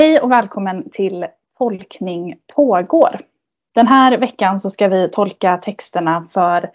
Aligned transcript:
Hej 0.00 0.20
och 0.20 0.30
välkommen 0.30 0.90
till 0.90 1.26
Tolkning 1.58 2.36
pågår. 2.54 3.20
Den 3.74 3.86
här 3.86 4.18
veckan 4.18 4.60
så 4.60 4.70
ska 4.70 4.88
vi 4.88 5.08
tolka 5.08 5.56
texterna 5.56 6.22
för 6.22 6.70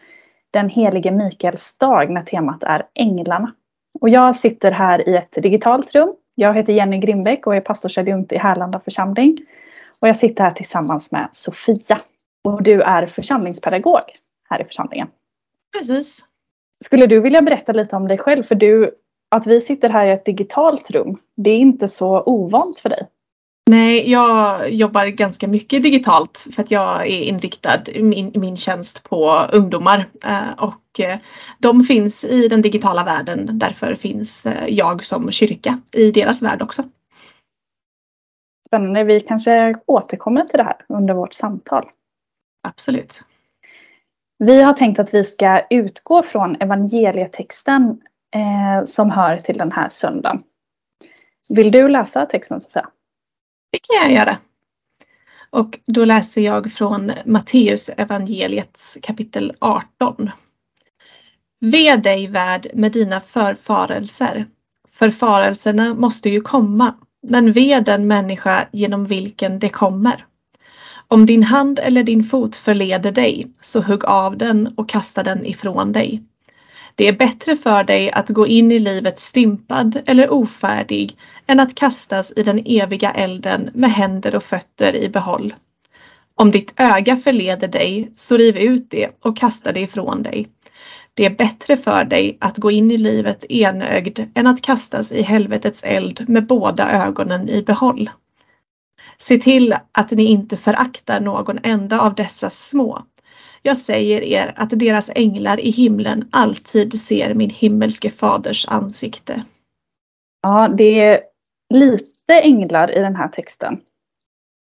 den 0.52 0.70
helige 0.70 1.12
Mikaels 1.12 1.78
dag 1.78 2.10
när 2.10 2.24
temat 2.24 2.64
är 2.64 2.88
Änglarna. 2.94 3.54
Och 4.02 4.10
jag 4.10 4.36
sitter 4.36 4.72
här 4.72 5.10
i 5.10 5.16
ett 5.16 5.32
digitalt 5.32 5.96
rum. 5.96 6.14
Jag 6.36 6.54
heter 6.54 6.74
Jenny 6.74 6.98
Grimbeck 6.98 7.48
och 7.48 7.56
är 7.56 7.62
pastorsadjunkt 7.62 8.32
i 8.32 8.38
Härlanda 8.38 8.80
församling. 8.80 9.38
Och 10.02 10.08
jag 10.08 10.18
sitter 10.18 10.44
här 10.44 10.52
tillsammans 10.52 11.12
med 11.12 11.28
Sofia. 11.32 11.98
Och 12.44 12.64
du 12.64 12.82
är 12.82 13.08
församlingspedagog 13.08 14.04
här 14.50 14.62
i 14.62 14.64
församlingen. 14.64 15.08
Precis. 15.78 16.26
Skulle 16.84 17.08
du 17.08 17.20
vilja 17.20 17.42
berätta 17.42 17.72
lite 17.72 17.96
om 17.96 18.08
dig 18.08 18.18
själv? 18.18 18.44
För 18.44 18.56
du, 18.56 18.92
att 19.30 19.48
vi 19.48 19.62
sitter 19.62 19.90
här 19.90 20.08
i 20.08 20.12
ett 20.12 20.26
digitalt 20.26 20.92
rum, 20.92 21.18
det 21.36 21.50
är 21.50 21.58
inte 21.58 21.88
så 21.88 22.24
ovant 22.26 22.78
för 22.78 22.90
dig. 22.90 23.08
Nej, 23.70 24.12
jag 24.12 24.70
jobbar 24.70 25.06
ganska 25.06 25.48
mycket 25.48 25.84
digitalt 25.84 26.48
för 26.52 26.62
att 26.62 26.72
jag 26.72 27.08
är 27.08 27.22
inriktad 27.22 27.84
min, 28.02 28.32
min 28.36 28.56
tjänst 28.56 29.10
på 29.10 29.48
ungdomar 29.54 30.06
eh, 30.26 30.64
och 30.64 31.00
eh, 31.00 31.18
de 31.60 31.84
finns 31.84 32.26
i 32.26 32.48
den 32.48 32.62
digitala 32.62 33.04
världen. 33.04 33.60
Därför 33.60 33.96
finns 33.96 34.46
eh, 34.46 34.68
jag 34.68 35.06
som 35.06 35.32
kyrka 35.32 35.80
i 35.94 36.12
deras 36.12 36.44
värld 36.44 36.62
också. 36.62 36.84
Spännande. 38.68 39.04
Vi 39.04 39.20
kanske 39.20 39.76
återkommer 39.86 40.44
till 40.44 40.58
det 40.58 40.64
här 40.64 40.86
under 40.90 41.14
vårt 41.14 41.34
samtal. 41.34 41.90
Absolut. 42.68 43.22
Vi 44.38 44.62
har 44.62 44.74
tänkt 44.74 45.00
att 45.00 45.14
vi 45.14 45.24
ska 45.24 45.62
utgå 45.70 46.24
från 46.24 46.56
evangelietexten 46.56 48.02
eh, 48.36 48.86
som 48.86 49.12
hör 49.12 49.38
till 49.38 49.58
den 49.58 49.72
här 49.72 49.90
söndagen. 49.90 50.44
Vill 51.50 51.72
du 51.72 51.88
läsa 51.88 52.26
texten 52.26 52.62
Sofia? 52.62 52.90
Det 53.76 53.80
kan 53.80 54.12
jag 54.12 54.20
göra. 54.20 54.38
Och 55.50 55.80
då 55.86 56.06
läser 56.06 56.42
jag 56.42 56.72
från 56.72 57.12
Matteus 57.26 57.90
evangeliets 57.90 58.98
kapitel 59.02 59.54
18. 59.60 60.32
Ve 61.60 61.96
dig 61.96 62.28
värd 62.28 62.68
med 62.74 62.92
dina 62.92 63.20
förfarelser. 63.20 64.48
Förfarelserna 64.90 65.94
måste 65.94 66.30
ju 66.30 66.42
komma, 66.42 66.96
men 67.28 67.52
ve 67.52 67.80
den 67.80 68.08
människa 68.08 68.68
genom 68.72 69.06
vilken 69.06 69.60
det 69.60 69.70
kommer. 69.70 70.26
Om 71.08 71.26
din 71.26 71.44
hand 71.44 71.80
eller 71.80 72.04
din 72.04 72.24
fot 72.24 72.56
förleder 72.56 73.12
dig, 73.12 73.52
så 73.62 73.82
hugg 73.82 74.06
av 74.06 74.38
den 74.38 74.68
och 74.78 74.90
kasta 74.90 75.24
den 75.24 75.46
ifrån 75.46 75.92
dig. 75.92 76.24
Det 76.96 77.08
är 77.08 77.14
bättre 77.14 77.56
för 77.56 77.84
dig 77.84 78.12
att 78.12 78.30
gå 78.30 78.48
in 78.48 78.72
i 78.72 78.80
livet 78.80 79.20
stympad 79.20 80.02
eller 80.06 80.34
ofärdig 80.34 81.18
än 81.48 81.60
att 81.60 81.76
kastas 81.76 82.34
i 82.36 82.44
den 82.44 82.62
eviga 82.66 83.12
elden 83.12 83.70
med 83.74 83.92
händer 83.92 84.36
och 84.36 84.44
fötter 84.44 84.96
i 84.96 85.10
behåll. 85.10 85.54
Om 86.36 86.52
ditt 86.52 86.74
öga 86.80 87.16
förleder 87.16 87.68
dig, 87.68 88.12
så 88.16 88.38
riv 88.38 88.58
ut 88.58 88.92
det 88.92 89.10
och 89.22 89.38
kasta 89.38 89.72
det 89.72 89.80
ifrån 89.80 90.24
dig. 90.24 90.48
Det 91.14 91.26
är 91.26 91.30
bättre 91.30 91.78
för 91.78 92.04
dig 92.04 92.38
att 92.42 92.58
gå 92.58 92.72
in 92.72 92.92
i 92.92 92.98
livet 92.98 93.46
enögd 93.52 94.20
än 94.36 94.48
att 94.48 94.62
kastas 94.62 95.12
i 95.12 95.22
helvetets 95.22 95.84
eld 95.84 96.30
med 96.30 96.48
båda 96.48 96.92
ögonen 96.92 97.50
i 97.50 97.62
behåll. 97.62 98.10
Se 99.18 99.38
till 99.38 99.76
att 99.92 100.12
ni 100.12 100.24
inte 100.24 100.58
föraktar 100.58 101.20
någon 101.20 101.60
enda 101.64 102.00
av 102.00 102.16
dessa 102.16 102.50
små. 102.50 103.02
Jag 103.68 103.78
säger 103.78 104.22
er 104.22 104.54
att 104.56 104.70
deras 104.70 105.12
änglar 105.16 105.60
i 105.60 105.70
himlen 105.70 106.30
alltid 106.32 107.02
ser 107.02 107.34
min 107.34 107.50
himmelske 107.50 108.10
faders 108.10 108.68
ansikte. 108.68 109.44
Ja, 110.42 110.68
det 110.78 111.00
är 111.00 111.22
lite 111.74 112.40
änglar 112.42 112.98
i 112.98 113.00
den 113.00 113.16
här 113.16 113.28
texten. 113.28 113.80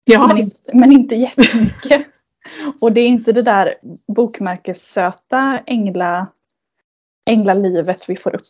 Ja. 0.03 0.27
Men, 0.27 0.37
inte, 0.37 0.77
men 0.77 0.91
inte 0.91 1.15
jättemycket. 1.15 2.07
Och 2.81 2.91
det 2.91 3.01
är 3.01 3.07
inte 3.07 3.31
det 3.31 3.41
där 3.41 3.75
bokmärkessöta 4.15 5.59
ängla, 5.67 6.27
änglalivet 7.29 8.09
vi 8.09 8.15
får 8.15 8.35
upp. 8.35 8.41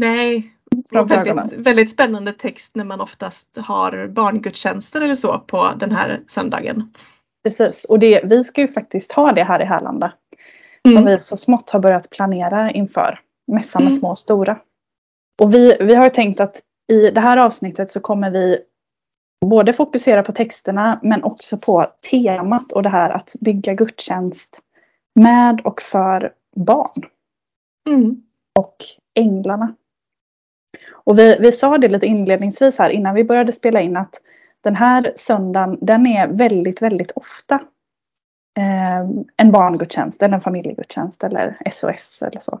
Nej, 0.00 0.54
väldigt, 0.90 1.52
väldigt 1.52 1.90
spännande 1.90 2.32
text 2.32 2.76
när 2.76 2.84
man 2.84 3.00
oftast 3.00 3.58
har 3.58 4.08
barngudstjänster 4.08 5.00
eller 5.00 5.14
så 5.14 5.38
på 5.38 5.74
den 5.78 5.92
här 5.92 6.20
söndagen. 6.26 6.92
Precis, 7.44 7.84
och 7.84 7.98
det, 7.98 8.20
vi 8.24 8.44
ska 8.44 8.60
ju 8.60 8.68
faktiskt 8.68 9.12
ha 9.12 9.32
det 9.32 9.44
här 9.44 9.62
i 9.62 9.64
Härlanda. 9.64 10.12
Mm. 10.84 10.96
Som 10.96 11.04
vi 11.04 11.18
så 11.18 11.36
smått 11.36 11.70
har 11.70 11.80
börjat 11.80 12.10
planera 12.10 12.70
inför. 12.70 13.20
Mässan 13.52 13.82
med 13.82 13.90
mm. 13.90 14.00
små 14.00 14.10
och 14.10 14.18
stora. 14.18 14.58
Och 15.42 15.54
vi, 15.54 15.76
vi 15.80 15.94
har 15.94 16.08
tänkt 16.08 16.40
att 16.40 16.62
i 16.92 17.10
det 17.10 17.20
här 17.20 17.36
avsnittet 17.36 17.90
så 17.90 18.00
kommer 18.00 18.30
vi 18.30 18.58
både 19.46 19.72
fokusera 19.72 20.22
på 20.22 20.32
texterna 20.32 21.00
men 21.02 21.22
också 21.22 21.58
på 21.58 21.86
temat 22.10 22.72
och 22.72 22.82
det 22.82 22.88
här 22.88 23.10
att 23.10 23.34
bygga 23.40 23.74
gudstjänst 23.74 24.60
med 25.14 25.60
och 25.64 25.82
för 25.82 26.32
barn. 26.56 27.02
Mm. 27.88 28.22
Och 28.58 28.76
änglarna. 29.14 29.74
Och 30.90 31.18
vi, 31.18 31.36
vi 31.40 31.52
sa 31.52 31.78
det 31.78 31.88
lite 31.88 32.06
inledningsvis 32.06 32.78
här 32.78 32.90
innan 32.90 33.14
vi 33.14 33.24
började 33.24 33.52
spela 33.52 33.80
in 33.80 33.96
att 33.96 34.14
den 34.64 34.76
här 34.76 35.12
söndagen 35.16 35.78
den 35.80 36.06
är 36.06 36.28
väldigt, 36.28 36.82
väldigt 36.82 37.10
ofta 37.10 37.54
eh, 38.58 39.00
en 39.36 39.52
barngudstjänst 39.52 40.22
eller 40.22 40.34
en 40.34 40.40
familjegudstjänst 40.40 41.24
eller 41.24 41.58
SOS 41.72 42.22
eller 42.22 42.40
så. 42.40 42.60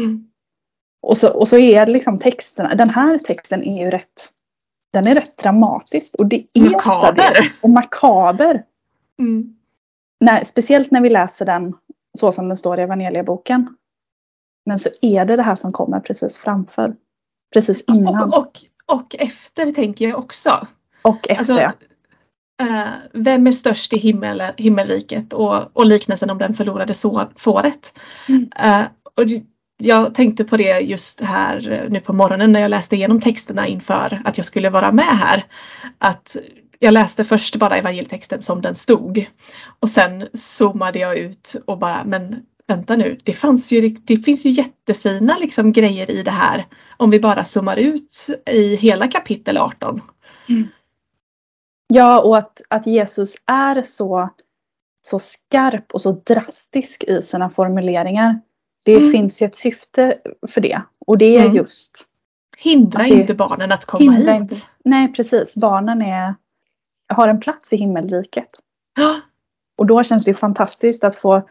Mm. 0.00 0.30
Och, 1.02 1.16
så 1.16 1.32
och 1.32 1.48
så 1.48 1.58
är 1.58 1.86
liksom 1.86 2.18
texten, 2.18 2.76
den 2.76 2.90
här 2.90 3.18
texten 3.18 3.62
är 3.64 3.84
ju 3.84 3.90
rätt, 3.90 4.30
den 4.92 5.06
är 5.06 5.14
rätt 5.14 5.38
dramatisk 5.38 6.14
och 6.14 6.26
det 6.26 6.46
är 6.52 6.70
makaber. 6.70 7.52
Och 7.62 7.70
makaber. 7.70 8.64
Mm. 9.18 9.56
När, 10.20 10.44
speciellt 10.44 10.90
när 10.90 11.00
vi 11.00 11.10
läser 11.10 11.46
den 11.46 11.74
så 12.18 12.32
som 12.32 12.48
den 12.48 12.56
står 12.56 12.78
i 12.78 12.82
evangelieboken. 12.82 13.76
Men 14.66 14.78
så 14.78 14.88
är 15.02 15.24
det 15.24 15.36
det 15.36 15.42
här 15.42 15.54
som 15.54 15.72
kommer 15.72 16.00
precis 16.00 16.38
framför. 16.38 16.96
Precis 17.52 17.84
innan. 17.84 18.22
Och, 18.22 18.38
och, 18.38 18.60
och 18.92 19.16
efter 19.18 19.72
tänker 19.72 20.08
jag 20.08 20.18
också. 20.18 20.66
Och 21.04 21.30
efter 21.30 21.62
alltså, 21.62 21.72
uh, 22.62 22.88
Vem 23.12 23.46
är 23.46 23.52
störst 23.52 23.92
i 23.92 23.96
himmel, 23.96 24.42
himmelriket 24.56 25.32
och, 25.32 25.76
och 25.76 25.86
liknelsen 25.86 26.30
om 26.30 26.38
den 26.38 26.54
förlorade 26.54 26.94
så, 26.94 27.30
fåret. 27.36 28.00
Mm. 28.28 28.42
Uh, 28.42 28.86
och 29.16 29.24
jag 29.78 30.14
tänkte 30.14 30.44
på 30.44 30.56
det 30.56 30.80
just 30.80 31.20
här 31.20 31.86
nu 31.90 32.00
på 32.00 32.12
morgonen 32.12 32.52
när 32.52 32.60
jag 32.60 32.70
läste 32.70 32.96
igenom 32.96 33.20
texterna 33.20 33.66
inför 33.66 34.22
att 34.24 34.36
jag 34.36 34.46
skulle 34.46 34.70
vara 34.70 34.92
med 34.92 35.18
här. 35.18 35.44
Att 35.98 36.36
jag 36.78 36.94
läste 36.94 37.24
först 37.24 37.56
bara 37.56 37.76
evangelietexten 37.76 38.42
som 38.42 38.62
den 38.62 38.74
stod 38.74 39.26
och 39.80 39.88
sen 39.88 40.28
zoomade 40.34 40.98
jag 40.98 41.18
ut 41.18 41.56
och 41.66 41.78
bara 41.78 42.04
men 42.04 42.36
vänta 42.68 42.96
nu, 42.96 43.18
det, 43.24 43.32
fanns 43.32 43.72
ju, 43.72 43.88
det 43.88 44.16
finns 44.16 44.46
ju 44.46 44.50
jättefina 44.50 45.36
liksom, 45.40 45.72
grejer 45.72 46.10
i 46.10 46.22
det 46.22 46.30
här 46.30 46.66
om 46.96 47.10
vi 47.10 47.20
bara 47.20 47.44
zoomar 47.44 47.76
ut 47.76 48.28
i 48.50 48.76
hela 48.76 49.08
kapitel 49.08 49.56
18. 49.56 50.00
Mm. 50.48 50.68
Ja, 51.86 52.20
och 52.20 52.38
att, 52.38 52.60
att 52.68 52.86
Jesus 52.86 53.34
är 53.46 53.82
så, 53.82 54.30
så 55.06 55.18
skarp 55.18 55.92
och 55.92 56.00
så 56.00 56.12
drastisk 56.12 57.04
i 57.04 57.22
sina 57.22 57.50
formuleringar. 57.50 58.40
Det 58.84 58.96
mm. 58.96 59.12
finns 59.12 59.42
ju 59.42 59.46
ett 59.46 59.54
syfte 59.54 60.14
för 60.48 60.60
det. 60.60 60.82
Och 61.06 61.18
det 61.18 61.36
är 61.36 61.44
mm. 61.44 61.56
just... 61.56 62.06
Hindra 62.56 63.06
inte 63.06 63.34
barnen 63.34 63.72
att 63.72 63.84
komma 63.84 64.12
hit. 64.12 64.28
Inte, 64.28 64.54
nej, 64.84 65.12
precis. 65.12 65.56
Barnen 65.56 66.02
är, 66.02 66.34
har 67.08 67.28
en 67.28 67.40
plats 67.40 67.72
i 67.72 67.76
himmelriket. 67.76 68.50
Och 69.76 69.86
då 69.86 70.02
känns 70.02 70.24
det 70.24 70.34
fantastiskt 70.34 71.04
att 71.04 71.16
få, 71.16 71.48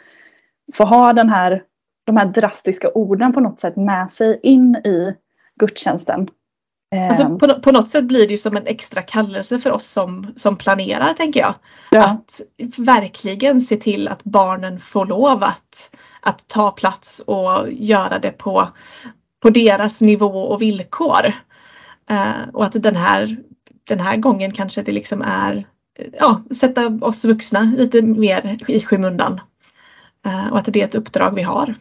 få 0.73 0.83
ha 0.83 1.13
den 1.13 1.29
här, 1.29 1.63
de 2.03 2.17
här 2.17 2.25
drastiska 2.25 2.91
orden 2.91 3.33
på 3.33 3.39
något 3.39 3.59
sätt 3.59 3.75
med 3.75 4.11
sig 4.11 4.39
in 4.43 4.75
i 4.75 5.15
gudstjänsten. 5.59 6.29
Alltså 6.93 7.23
ehm. 7.23 7.37
på, 7.37 7.47
på 7.59 7.71
något 7.71 7.89
sätt 7.89 8.07
blir 8.07 8.27
det 8.27 8.31
ju 8.31 8.37
som 8.37 8.57
en 8.57 8.67
extra 8.67 9.01
kallelse 9.01 9.59
för 9.59 9.71
oss 9.71 9.85
som, 9.85 10.33
som 10.35 10.55
planerar 10.55 11.13
tänker 11.13 11.39
jag. 11.39 11.55
Ja. 11.91 12.05
Att 12.05 12.41
verkligen 12.77 13.61
se 13.61 13.77
till 13.77 14.07
att 14.07 14.23
barnen 14.23 14.79
får 14.79 15.05
lov 15.05 15.43
att, 15.43 15.95
att 16.21 16.47
ta 16.47 16.71
plats 16.71 17.19
och 17.19 17.71
göra 17.71 18.19
det 18.19 18.31
på, 18.31 18.69
på 19.41 19.49
deras 19.49 20.01
nivå 20.01 20.39
och 20.39 20.61
villkor. 20.61 21.33
Uh, 22.11 22.49
och 22.53 22.65
att 22.65 22.83
den 22.83 22.95
här, 22.95 23.37
den 23.87 23.99
här 23.99 24.17
gången 24.17 24.51
kanske 24.51 24.81
det 24.81 24.91
liksom 24.91 25.21
är 25.21 25.67
ja, 26.19 26.41
sätta 26.55 26.87
oss 27.01 27.25
vuxna 27.25 27.73
lite 27.77 28.01
mer 28.01 28.57
i 28.67 28.79
skymundan. 28.79 29.41
Uh, 30.27 30.51
och 30.51 30.57
att 30.57 30.65
det 30.65 30.81
är 30.81 30.85
ett 30.85 30.95
uppdrag 30.95 31.35
vi 31.35 31.41
har. 31.41 31.75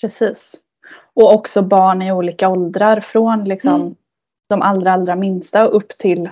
Precis. 0.00 0.56
Och 1.14 1.34
också 1.34 1.62
barn 1.62 2.02
i 2.02 2.12
olika 2.12 2.48
åldrar 2.48 3.00
från 3.00 3.44
liksom 3.44 3.74
mm 3.74 3.94
de 4.48 4.62
allra, 4.62 4.92
allra 4.92 5.16
minsta 5.16 5.64
upp 5.64 5.88
till 5.88 6.28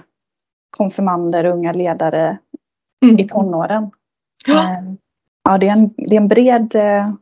konfirmander, 0.70 1.44
unga 1.44 1.72
ledare 1.72 2.38
mm. 3.04 3.18
i 3.18 3.28
tonåren. 3.28 3.90
Ja. 4.46 4.78
Eh, 5.48 5.58
det 5.58 5.68
är 5.68 5.72
en, 5.72 5.94
det 5.96 6.16
är 6.16 6.20
en, 6.20 6.28
bred, 6.28 6.74
eh, 6.74 7.12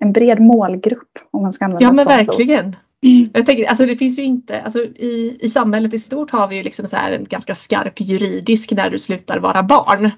en 0.00 0.12
bred 0.12 0.40
målgrupp 0.40 1.18
om 1.30 1.42
man 1.42 1.52
ska 1.52 1.64
använda 1.64 1.84
Ja 1.84 1.92
men 1.92 2.06
verkligen. 2.06 2.76
Mm. 3.06 3.26
Jag 3.32 3.46
tänker, 3.46 3.68
alltså 3.68 3.86
det 3.86 3.96
finns 3.96 4.18
ju 4.18 4.22
inte, 4.22 4.62
alltså 4.62 4.78
i, 4.78 5.38
i 5.40 5.48
samhället 5.48 5.94
i 5.94 5.98
stort 5.98 6.30
har 6.30 6.48
vi 6.48 6.56
ju 6.56 6.62
liksom 6.62 6.86
så 6.86 6.96
här 6.96 7.12
en 7.12 7.24
ganska 7.24 7.54
skarp 7.54 8.00
juridisk 8.00 8.72
när 8.72 8.90
du 8.90 8.98
slutar 8.98 9.38
vara 9.38 9.62
barn. 9.62 10.10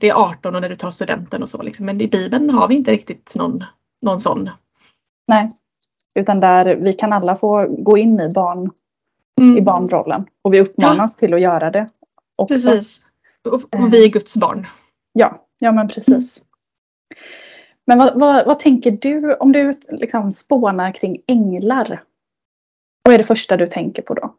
Det 0.00 0.08
är 0.08 0.14
18 0.14 0.54
och 0.54 0.60
när 0.60 0.68
du 0.68 0.76
tar 0.76 0.90
studenten 0.90 1.42
och 1.42 1.48
så 1.48 1.62
liksom. 1.62 1.86
Men 1.86 2.00
i 2.00 2.08
Bibeln 2.08 2.50
har 2.50 2.68
vi 2.68 2.76
inte 2.76 2.90
riktigt 2.90 3.32
någon, 3.34 3.64
någon 4.02 4.20
sån. 4.20 4.50
Nej, 5.28 5.52
utan 6.14 6.40
där 6.40 6.76
vi 6.76 6.92
kan 6.92 7.12
alla 7.12 7.36
få 7.36 7.66
gå 7.78 7.98
in 7.98 8.20
i, 8.20 8.28
barn, 8.28 8.70
mm. 9.42 9.58
i 9.58 9.60
barnrollen 9.60 10.26
och 10.42 10.54
vi 10.54 10.60
uppmanas 10.60 11.16
ja. 11.16 11.18
till 11.18 11.34
att 11.34 11.40
göra 11.40 11.70
det. 11.70 11.86
Också. 12.36 12.54
Precis. 12.54 13.06
Och, 13.48 13.54
och 13.54 13.92
vi 13.92 14.04
är 14.04 14.08
Guds 14.08 14.36
barn. 14.36 14.66
Ja, 15.12 15.46
ja 15.58 15.72
men 15.72 15.88
precis. 15.88 16.42
Mm. 16.42 16.48
Men 17.86 17.98
vad, 17.98 18.20
vad, 18.20 18.46
vad, 18.46 18.58
tänker 18.58 18.90
du 18.90 19.34
om 19.34 19.52
du 19.52 19.72
liksom 19.88 20.32
spånar 20.32 20.92
kring 20.92 21.22
änglar? 21.26 22.02
Vad 23.02 23.14
är 23.14 23.18
det 23.18 23.24
första 23.24 23.56
du 23.56 23.66
tänker 23.66 24.02
på 24.02 24.14
då? 24.14 24.34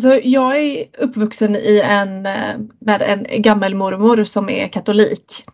Så 0.00 0.20
jag 0.22 0.58
är 0.58 0.84
uppvuxen 0.98 1.56
i 1.56 1.82
en, 1.84 2.26
eh, 2.26 2.58
med 2.78 3.02
en 3.02 3.42
gammelmormor 3.42 4.24
som 4.24 4.48
är 4.48 4.68
katolik 4.68 5.44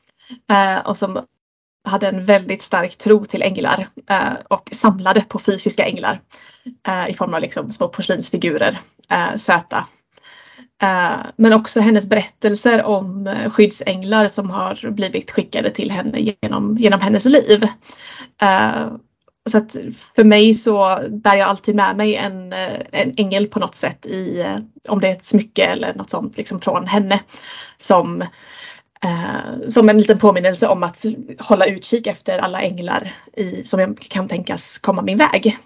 eh, 0.50 0.88
och 0.88 0.96
som 0.96 1.20
hade 1.84 2.08
en 2.08 2.24
väldigt 2.24 2.62
stark 2.62 2.98
tro 2.98 3.24
till 3.24 3.42
änglar 3.42 3.86
eh, 4.10 4.32
och 4.48 4.68
samlade 4.72 5.20
på 5.20 5.38
fysiska 5.38 5.84
änglar 5.84 6.20
eh, 6.88 7.10
i 7.10 7.14
form 7.14 7.34
av 7.34 7.40
liksom 7.40 7.70
små 7.70 7.88
porslinsfigurer, 7.88 8.80
eh, 9.10 9.36
söta. 9.36 9.86
Eh, 10.82 11.16
men 11.36 11.52
också 11.52 11.80
hennes 11.80 12.08
berättelser 12.08 12.84
om 12.84 13.34
skyddsänglar 13.48 14.28
som 14.28 14.50
har 14.50 14.90
blivit 14.90 15.30
skickade 15.30 15.70
till 15.70 15.90
henne 15.90 16.36
genom, 16.42 16.78
genom 16.78 17.00
hennes 17.00 17.24
liv. 17.24 17.66
Så 19.50 19.58
att 19.58 19.76
för 20.16 20.24
mig 20.24 20.54
så 20.54 21.00
bär 21.08 21.36
jag 21.36 21.48
alltid 21.48 21.74
med 21.74 21.96
mig 21.96 22.16
en, 22.16 22.52
en 22.92 23.14
ängel 23.16 23.46
på 23.46 23.58
något 23.58 23.74
sätt 23.74 24.06
i 24.06 24.44
om 24.88 25.00
det 25.00 25.08
är 25.08 25.12
ett 25.12 25.24
smycke 25.24 25.64
eller 25.64 25.94
något 25.94 26.10
sånt 26.10 26.36
liksom 26.36 26.60
från 26.60 26.86
henne. 26.86 27.20
Som, 27.78 28.24
eh, 29.04 29.68
som 29.68 29.88
en 29.88 29.98
liten 29.98 30.18
påminnelse 30.18 30.68
om 30.68 30.82
att 30.82 31.04
hålla 31.38 31.66
utkik 31.66 32.06
efter 32.06 32.38
alla 32.38 32.60
änglar 32.60 33.14
i, 33.36 33.64
som 33.64 33.80
jag 33.80 33.98
kan 33.98 34.28
tänkas 34.28 34.78
komma 34.78 35.02
min 35.02 35.18
väg. 35.18 35.58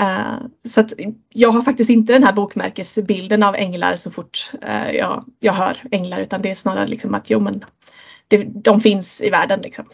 Uh, 0.00 0.46
så 0.64 0.80
att 0.80 0.92
jag 1.28 1.50
har 1.50 1.62
faktiskt 1.62 1.90
inte 1.90 2.12
den 2.12 2.24
här 2.24 2.32
bokmärkesbilden 2.32 3.42
av 3.42 3.54
änglar 3.54 3.96
så 3.96 4.10
fort 4.10 4.52
uh, 4.64 4.96
jag, 4.96 5.24
jag 5.40 5.52
hör 5.52 5.82
änglar 5.90 6.20
utan 6.20 6.42
det 6.42 6.50
är 6.50 6.54
snarare 6.54 6.86
liksom 6.86 7.14
att 7.14 7.30
jo 7.30 7.40
men 7.40 7.64
det, 8.28 8.44
de 8.44 8.80
finns 8.80 9.22
i 9.22 9.30
världen. 9.30 9.60
Liksom. 9.60 9.84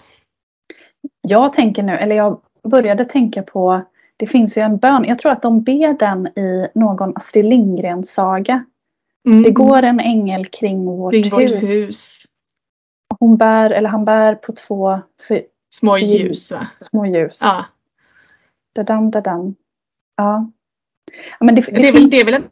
Jag 1.29 1.53
tänker 1.53 1.83
nu, 1.83 1.93
eller 1.93 2.17
jag 2.17 2.41
började 2.69 3.05
tänka 3.05 3.43
på, 3.43 3.83
det 4.17 4.27
finns 4.27 4.59
ju 4.59 4.63
en 4.63 4.79
bön, 4.79 5.05
jag 5.05 5.19
tror 5.19 5.33
att 5.33 5.43
de 5.43 5.63
ber 5.63 5.99
den 5.99 6.27
i 6.27 6.69
någon 6.75 7.17
Astrid 7.17 7.45
Lindgrens 7.45 8.15
saga. 8.15 8.65
Mm. 9.29 9.43
Det 9.43 9.51
går 9.51 9.83
en 9.83 10.01
ängel 10.01 10.47
kring 10.47 10.85
vårt, 10.85 11.13
kring 11.13 11.31
vårt 11.31 11.41
hus. 11.41 11.71
hus. 11.71 12.25
Hon 13.21 13.37
bär, 13.37 13.71
eller 13.71 13.89
han 13.89 14.05
bär 14.05 14.35
på 14.35 14.53
två 14.53 15.01
för, 15.21 15.43
små 15.75 15.99
ljus. 15.99 16.53
Små 16.79 17.07
ljus. 17.07 17.41
Ja. 17.43 17.65
Dadam, 18.75 19.11
dadam. 19.11 19.55
Ja. 20.17 20.51
ja 21.39 21.47
men 21.47 21.55
det, 21.55 21.61
det, 21.61 21.73
det, 21.73 21.89
är 21.89 21.93
väl, 21.93 22.11
det 22.11 22.21
är 22.21 22.25
väl 22.25 22.35
en 22.35 22.45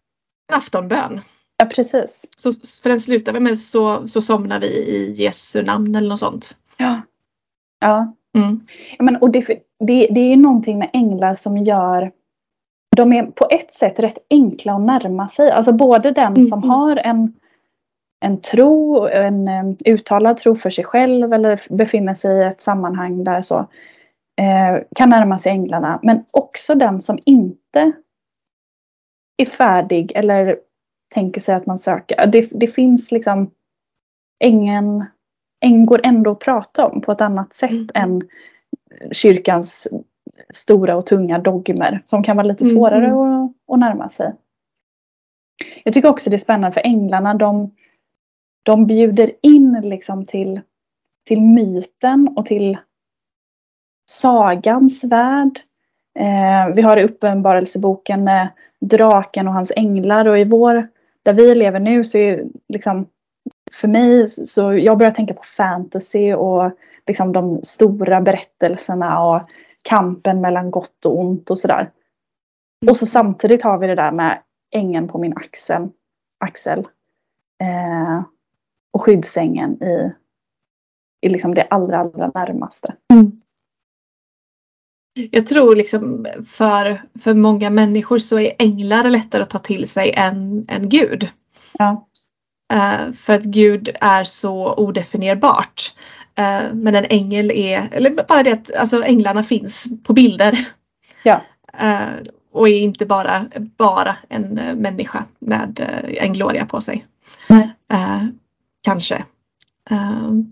aftonbön? 0.52 1.20
Ja 1.56 1.66
precis. 1.66 2.28
Så, 2.36 2.52
för 2.82 2.88
den 2.90 3.00
slutar 3.00 3.32
väl 3.32 3.42
med 3.42 3.58
så, 3.58 4.06
så 4.06 4.20
somnar 4.20 4.60
vi 4.60 4.66
i 4.66 5.12
Jesu 5.12 5.62
namn 5.62 5.94
eller 5.94 6.08
något 6.08 6.18
sånt. 6.18 6.56
Ja. 6.76 7.00
Ja. 7.80 8.14
Mm. 8.36 8.60
Ja, 8.98 9.04
men, 9.04 9.16
och 9.16 9.30
det, 9.30 9.46
det, 9.78 10.08
det 10.10 10.20
är 10.20 10.36
någonting 10.36 10.78
med 10.78 10.90
änglar 10.92 11.34
som 11.34 11.58
gör 11.58 12.12
de 12.94 13.12
är 13.12 13.22
på 13.22 13.46
ett 13.50 13.72
sätt 13.72 13.98
rätt 13.98 14.18
enkla 14.30 14.72
att 14.72 14.80
närma 14.80 15.28
sig. 15.28 15.50
Alltså 15.50 15.72
både 15.72 16.10
den 16.10 16.32
mm. 16.32 16.42
som 16.42 16.62
har 16.62 16.96
en, 16.96 17.34
en 18.20 18.40
tro, 18.40 19.06
en 19.06 19.48
um, 19.48 19.76
uttalad 19.86 20.36
tro 20.36 20.54
för 20.54 20.70
sig 20.70 20.84
själv 20.84 21.32
eller 21.32 21.76
befinner 21.76 22.14
sig 22.14 22.38
i 22.38 22.44
ett 22.44 22.60
sammanhang 22.60 23.24
där 23.24 23.42
så 23.42 23.58
eh, 24.40 24.82
kan 24.96 25.10
närma 25.10 25.38
sig 25.38 25.52
änglarna. 25.52 26.00
Men 26.02 26.24
också 26.32 26.74
den 26.74 27.00
som 27.00 27.18
inte 27.26 27.92
är 29.36 29.46
färdig 29.46 30.12
eller 30.14 30.58
tänker 31.14 31.40
sig 31.40 31.54
att 31.54 31.66
man 31.66 31.78
söker. 31.78 32.26
Det, 32.26 32.50
det 32.54 32.66
finns 32.66 33.12
liksom 33.12 33.50
ängen, 34.44 35.04
ängen 35.64 35.86
går 35.86 36.00
ändå 36.04 36.30
att 36.30 36.40
prata 36.40 36.86
om 36.86 37.00
på 37.00 37.12
ett 37.12 37.20
annat 37.20 37.54
sätt 37.54 37.70
mm. 37.70 37.88
än 37.94 38.22
kyrkans 39.12 39.88
stora 40.54 40.96
och 40.96 41.06
tunga 41.06 41.38
dogmer 41.38 42.02
som 42.04 42.22
kan 42.22 42.36
vara 42.36 42.46
lite 42.46 42.64
mm, 42.64 42.76
svårare 42.76 43.06
mm. 43.06 43.18
att, 43.18 43.52
att 43.72 43.78
närma 43.78 44.08
sig. 44.08 44.32
Jag 45.84 45.94
tycker 45.94 46.08
också 46.08 46.30
det 46.30 46.36
är 46.36 46.38
spännande 46.38 46.72
för 46.72 46.80
änglarna 46.84 47.34
de, 47.34 47.70
de 48.64 48.86
bjuder 48.86 49.30
in 49.42 49.80
liksom 49.82 50.26
till, 50.26 50.60
till 51.26 51.40
myten 51.40 52.34
och 52.36 52.46
till 52.46 52.78
sagans 54.10 55.04
värld. 55.04 55.60
Eh, 56.18 56.74
vi 56.74 56.82
har 56.82 56.98
uppenbarelseboken 56.98 58.24
med 58.24 58.48
draken 58.80 59.48
och 59.48 59.54
hans 59.54 59.72
änglar 59.76 60.28
och 60.28 60.38
i 60.38 60.44
vår, 60.44 60.88
där 61.22 61.32
vi 61.32 61.54
lever 61.54 61.80
nu 61.80 62.04
så 62.04 62.18
är 62.18 62.44
liksom 62.68 63.06
för 63.72 63.88
mig 63.88 64.28
så 64.28 64.74
jag 64.74 64.98
börjar 64.98 65.12
tänka 65.12 65.34
på 65.34 65.42
fantasy 65.42 66.34
och 66.34 66.72
liksom 67.06 67.32
de 67.32 67.62
stora 67.62 68.20
berättelserna 68.20 69.20
och 69.20 69.42
kampen 69.82 70.40
mellan 70.40 70.70
gott 70.70 71.04
och 71.04 71.18
ont 71.18 71.50
och 71.50 71.58
sådär. 71.58 71.90
Mm. 72.82 72.90
Och 72.90 72.96
så 72.96 73.06
samtidigt 73.06 73.62
har 73.62 73.78
vi 73.78 73.86
det 73.86 73.94
där 73.94 74.12
med 74.12 74.38
ängen 74.70 75.08
på 75.08 75.18
min 75.18 75.36
axel. 75.36 75.88
axel 76.40 76.78
eh, 77.60 78.22
och 78.94 79.02
skyddsängen 79.02 79.82
i, 79.82 80.12
i 81.26 81.28
liksom 81.28 81.54
det 81.54 81.62
allra, 81.62 81.98
allra 81.98 82.30
närmaste. 82.34 82.94
Mm. 83.12 83.40
Jag 85.30 85.46
tror 85.46 85.76
liksom 85.76 86.26
för, 86.46 87.02
för 87.18 87.34
många 87.34 87.70
människor 87.70 88.18
så 88.18 88.38
är 88.38 88.52
änglar 88.58 89.10
lättare 89.10 89.42
att 89.42 89.50
ta 89.50 89.58
till 89.58 89.88
sig 89.88 90.12
än, 90.12 90.66
än 90.68 90.88
Gud. 90.88 91.28
Ja. 91.78 92.06
Uh, 92.72 93.12
för 93.12 93.34
att 93.34 93.44
Gud 93.44 93.96
är 94.00 94.24
så 94.24 94.74
odefinierbart. 94.74 95.94
Uh, 96.38 96.74
men 96.74 96.94
en 96.94 97.04
ängel 97.04 97.50
är, 97.50 97.88
eller 97.92 98.10
bara 98.28 98.42
det 98.42 98.52
att 98.52 98.74
alltså, 98.74 99.04
änglarna 99.04 99.42
finns 99.42 99.88
på 100.02 100.12
bilder. 100.12 100.68
Ja. 101.22 101.40
Uh, 101.82 102.22
och 102.52 102.68
är 102.68 102.78
inte 102.78 103.06
bara, 103.06 103.46
bara 103.76 104.16
en 104.28 104.54
människa 104.74 105.24
med 105.38 105.80
en 106.20 106.32
gloria 106.32 106.66
på 106.66 106.80
sig. 106.80 107.06
Kanske. 108.84 109.24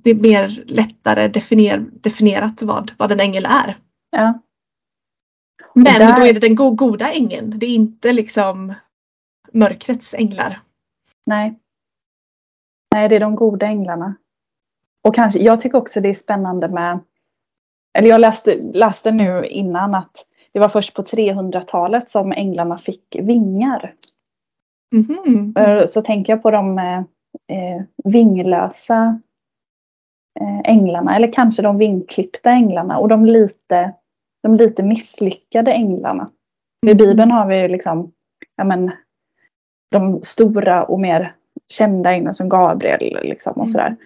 det 0.02 0.10
är 0.10 0.14
mer 0.14 0.64
lättare 0.66 1.28
definier, 1.28 1.86
definierat 1.92 2.62
vad, 2.62 2.92
vad 2.98 3.12
en 3.12 3.20
ängel 3.20 3.46
är. 3.46 3.78
Ja. 4.10 4.40
Men 5.74 5.84
där... 5.84 6.16
då 6.16 6.26
är 6.26 6.32
det 6.32 6.40
den 6.40 6.76
goda 6.76 7.12
ängeln. 7.12 7.52
Det 7.56 7.66
är 7.66 7.74
inte 7.74 8.12
liksom 8.12 8.74
mörkrets 9.52 10.14
änglar. 10.14 10.60
Nej. 11.26 11.58
Nej, 12.94 13.08
det 13.08 13.16
är 13.16 13.20
de 13.20 13.36
goda 13.36 13.66
änglarna. 13.66 14.14
Och 15.02 15.14
kanske, 15.14 15.40
jag 15.40 15.60
tycker 15.60 15.78
också 15.78 16.00
det 16.00 16.08
är 16.08 16.14
spännande 16.14 16.68
med, 16.68 17.00
eller 17.98 18.08
jag 18.08 18.20
läste, 18.20 18.56
läste 18.74 19.10
nu 19.10 19.46
innan 19.46 19.94
att 19.94 20.26
det 20.52 20.60
var 20.60 20.68
först 20.68 20.94
på 20.94 21.02
300-talet 21.02 22.10
som 22.10 22.32
änglarna 22.32 22.78
fick 22.78 23.16
vingar. 23.20 23.94
Mm-hmm. 24.94 25.86
Så 25.86 26.02
tänker 26.02 26.32
jag 26.32 26.42
på 26.42 26.50
de 26.50 26.74
eh, 27.52 27.82
vinglösa 28.04 29.20
eh, 30.40 30.60
änglarna, 30.64 31.16
eller 31.16 31.32
kanske 31.32 31.62
de 31.62 31.76
vingklippta 31.76 32.50
änglarna 32.50 32.98
och 32.98 33.08
de 33.08 33.26
lite, 33.26 33.92
de 34.42 34.54
lite 34.54 34.82
misslyckade 34.82 35.72
änglarna. 35.72 36.28
Mm. 36.86 36.92
I 36.92 36.94
Bibeln 36.94 37.30
har 37.30 37.46
vi 37.46 37.60
ju 37.60 37.68
liksom, 37.68 38.12
ja 38.56 38.64
men, 38.64 38.90
de 39.90 40.22
stora 40.22 40.82
och 40.82 41.00
mer 41.00 41.34
kända 41.68 42.12
änglar 42.12 42.32
som 42.32 42.48
Gabriel 42.48 43.18
liksom 43.22 43.52
och 43.52 43.56
mm. 43.56 43.68
sådär. 43.68 43.96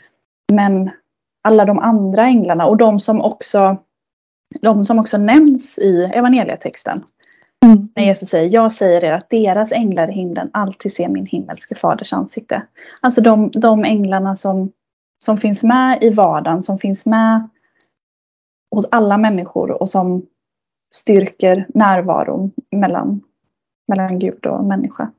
Men 0.53 0.91
alla 1.49 1.65
de 1.65 1.79
andra 1.79 2.23
änglarna 2.23 2.67
och 2.67 2.77
de 2.77 3.01
som 3.01 3.21
också, 3.21 3.77
de 4.61 4.85
som 4.85 4.99
också 4.99 5.19
nämns 5.19 5.79
i 5.79 6.05
evangelietexten. 6.15 7.03
Mm. 7.65 7.89
När 7.97 8.05
Jesus 8.05 8.29
säger, 8.29 8.51
jag 8.51 8.73
säger 8.73 9.05
er 9.05 9.13
att 9.13 9.31
deras 9.31 9.73
änglar 9.73 10.11
i 10.11 10.13
himlen 10.13 10.51
alltid 10.53 10.93
ser 10.93 11.09
min 11.09 11.27
himmelske 11.27 11.75
faders 11.75 12.13
ansikte. 12.13 12.67
Alltså 13.01 13.21
de, 13.21 13.51
de 13.51 13.85
änglarna 13.85 14.37
som, 14.37 14.73
som 15.25 15.37
finns 15.37 15.63
med 15.63 16.03
i 16.03 16.11
vardagen, 16.11 16.63
som 16.63 16.79
finns 16.79 17.07
med 17.07 17.49
hos 18.75 18.87
alla 18.91 19.19
människor 19.19 19.71
och 19.71 19.91
som 19.91 20.27
styrker 20.95 21.67
närvaron 21.75 22.53
mellan, 22.71 23.21
mellan 23.89 24.19
Gud 24.19 24.47
och 24.47 24.65
människa. 24.65 25.13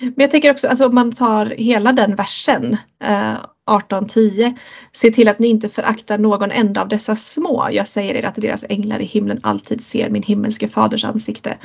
Men 0.00 0.14
jag 0.16 0.30
tänker 0.30 0.50
också, 0.50 0.68
alltså 0.68 0.86
om 0.86 0.94
man 0.94 1.12
tar 1.12 1.46
hela 1.46 1.92
den 1.92 2.14
versen 2.14 2.76
eh, 3.04 3.34
18.10. 3.66 4.58
Se 4.92 5.10
till 5.10 5.28
att 5.28 5.38
ni 5.38 5.46
inte 5.46 5.68
föraktar 5.68 6.18
någon 6.18 6.50
enda 6.50 6.82
av 6.82 6.88
dessa 6.88 7.16
små. 7.16 7.68
Jag 7.70 7.86
säger 7.86 8.14
er 8.14 8.24
att 8.24 8.34
deras 8.34 8.64
änglar 8.68 9.00
i 9.00 9.04
himlen 9.04 9.40
alltid 9.42 9.84
ser 9.84 10.10
min 10.10 10.22
himmelske 10.22 10.68
faders 10.68 11.04
ansikte. 11.04 11.58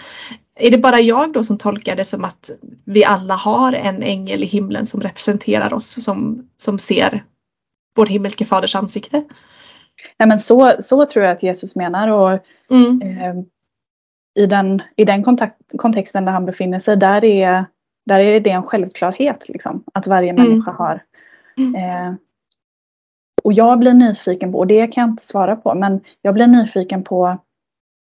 Är 0.59 0.71
det 0.71 0.77
bara 0.77 0.99
jag 0.99 1.33
då 1.33 1.43
som 1.43 1.57
tolkar 1.57 1.95
det 1.95 2.05
som 2.05 2.25
att 2.25 2.51
vi 2.85 3.05
alla 3.05 3.35
har 3.35 3.73
en 3.73 4.03
ängel 4.03 4.43
i 4.43 4.45
himlen 4.45 4.85
som 4.85 5.01
representerar 5.01 5.73
oss 5.73 6.03
som, 6.03 6.47
som 6.57 6.79
ser 6.79 7.23
vår 7.95 8.05
himmelske 8.05 8.45
faders 8.45 8.75
ansikte? 8.75 9.23
Nej, 10.19 10.27
men 10.29 10.39
så, 10.39 10.75
så 10.79 11.05
tror 11.05 11.25
jag 11.25 11.35
att 11.35 11.43
Jesus 11.43 11.75
menar. 11.75 12.07
Och, 12.07 12.39
mm. 12.71 13.01
eh, 13.01 13.35
i, 14.43 14.45
den, 14.45 14.81
I 14.95 15.05
den 15.05 15.23
kontakt, 15.23 15.61
kontexten 15.77 16.25
där 16.25 16.31
han 16.31 16.45
befinner 16.45 16.79
sig, 16.79 16.97
där 16.97 17.25
är, 17.25 17.65
där 18.05 18.19
är 18.19 18.39
det 18.39 18.49
en 18.49 18.63
självklarhet. 18.63 19.49
Liksom, 19.49 19.83
att 19.93 20.07
varje 20.07 20.29
mm. 20.29 20.49
människa 20.49 20.71
har. 20.71 21.03
Mm. 21.59 21.75
Eh, 21.75 22.13
och 23.43 23.53
jag 23.53 23.79
blir 23.79 23.93
nyfiken 23.93 24.51
på, 24.51 24.57
och 24.57 24.67
det 24.67 24.87
kan 24.87 25.01
jag 25.01 25.11
inte 25.11 25.25
svara 25.25 25.55
på, 25.55 25.75
men 25.75 26.01
jag 26.21 26.33
blir 26.33 26.47
nyfiken 26.47 27.03
på 27.03 27.37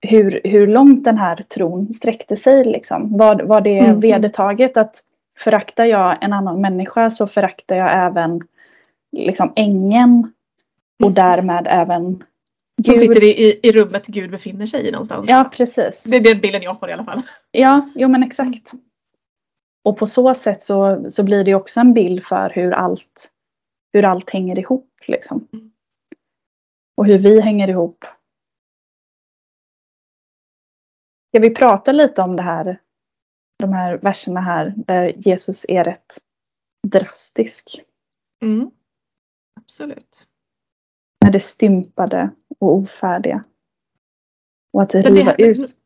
hur, 0.02 0.42
hur 0.44 0.68
långt 0.68 1.04
den 1.04 1.18
här 1.18 1.36
tron 1.36 1.94
sträckte 1.94 2.36
sig. 2.36 2.64
Liksom. 2.64 3.18
Var, 3.18 3.36
var 3.36 3.62
det 3.62 3.80
mm. 3.80 4.00
vedertaget 4.00 4.78
att 4.78 5.04
föraktar 5.38 5.86
jag 5.86 6.24
en 6.24 6.34
annan 6.34 6.62
människa 6.62 7.10
så 7.10 7.28
föraktar 7.28 7.76
jag 7.76 8.06
även 8.06 8.42
liksom, 9.12 9.54
ängeln 9.56 10.32
och 11.04 11.12
därmed 11.12 11.68
även 11.70 12.24
Gud. 12.78 12.86
Som 12.86 12.96
sitter 12.96 13.24
i, 13.24 13.60
i 13.64 13.72
rummet 13.72 14.08
Gud 14.08 14.32
befinner 14.32 14.66
sig 14.66 14.88
i 14.88 14.92
någonstans. 14.92 15.30
Ja, 15.30 15.50
precis. 15.54 16.04
Det 16.04 16.18
är 16.18 16.22
den 16.22 16.40
bilden 16.40 16.62
jag 16.62 16.80
får 16.80 16.90
i 16.90 16.94
alla 16.94 17.06
fall. 17.06 17.22
Ja, 17.52 17.90
jo 17.96 18.08
men 18.08 18.24
exakt. 18.24 18.72
Och 19.84 19.98
på 19.98 20.08
så 20.08 20.34
sätt 20.34 20.62
så, 20.62 21.06
så 21.10 21.24
blir 21.24 21.44
det 21.44 21.56
också 21.56 21.80
en 21.80 21.94
bild 21.94 22.24
för 22.24 22.50
hur 22.50 22.72
allt, 22.72 23.30
hur 23.98 24.06
allt 24.06 24.30
hänger 24.30 24.60
ihop. 24.60 24.94
Liksom. 25.08 25.48
Mm. 25.54 25.72
Och 26.98 27.06
hur 27.06 27.20
vi 27.20 27.42
hänger 27.42 27.68
ihop. 27.68 28.06
Ska 31.30 31.40
vi 31.40 31.56
prata 31.56 31.92
lite 31.92 32.22
om 32.22 32.36
det 32.36 32.44
här, 32.44 32.82
de 33.60 33.74
här 33.74 33.98
verserna 33.98 34.42
här 34.42 34.74
där 34.78 35.14
Jesus 35.18 35.66
är 35.70 35.84
rätt 35.84 36.20
drastisk? 36.88 37.84
Mm. 38.42 38.72
Absolut. 39.56 40.28
Med 41.26 41.34
det 41.34 41.40
stympade 41.40 42.30
och 42.60 42.76
ofärdiga. 42.76 43.44
Och 44.74 44.82
att 44.82 44.96
riva 44.96 45.36
det, 45.38 45.44
ut. 45.44 45.78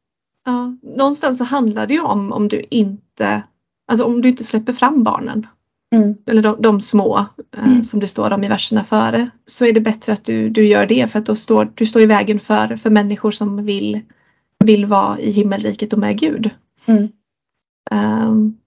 Ja, 0.44 0.77
någonstans 0.82 1.38
så 1.38 1.44
handlar 1.44 1.88
det 1.88 1.94
ju 1.94 2.01
om 2.01 2.32
om 2.32 2.48
du 2.48 2.62
inte, 2.70 3.44
alltså 3.88 4.06
om 4.06 4.22
du 4.22 4.30
inte 4.30 4.44
släpper 4.44 4.74
fram 4.74 5.03
barnen. 5.03 5.48
Mm. 5.95 6.15
Eller 6.25 6.41
de, 6.41 6.62
de 6.62 6.81
små 6.81 7.25
eh, 7.57 7.67
mm. 7.67 7.83
som 7.83 8.00
det 8.00 8.07
står 8.07 8.31
om 8.31 8.43
i 8.43 8.48
verserna 8.48 8.83
före. 8.83 9.29
Så 9.45 9.65
är 9.65 9.74
det 9.74 9.81
bättre 9.81 10.13
att 10.13 10.25
du, 10.25 10.50
du 10.50 10.67
gör 10.67 10.86
det 10.86 11.12
för 11.12 11.19
att 11.19 11.25
då 11.25 11.36
står 11.36 11.71
du 11.75 11.86
står 11.86 12.01
i 12.01 12.05
vägen 12.05 12.39
för, 12.39 12.75
för 12.75 12.89
människor 12.89 13.31
som 13.31 13.65
vill, 13.65 14.01
vill 14.65 14.86
vara 14.86 15.19
i 15.19 15.31
himmelriket 15.31 15.93
och 15.93 16.00
med 16.00 16.19
Gud. 16.19 16.50
Mm. 16.86 17.07
Um, 17.91 18.57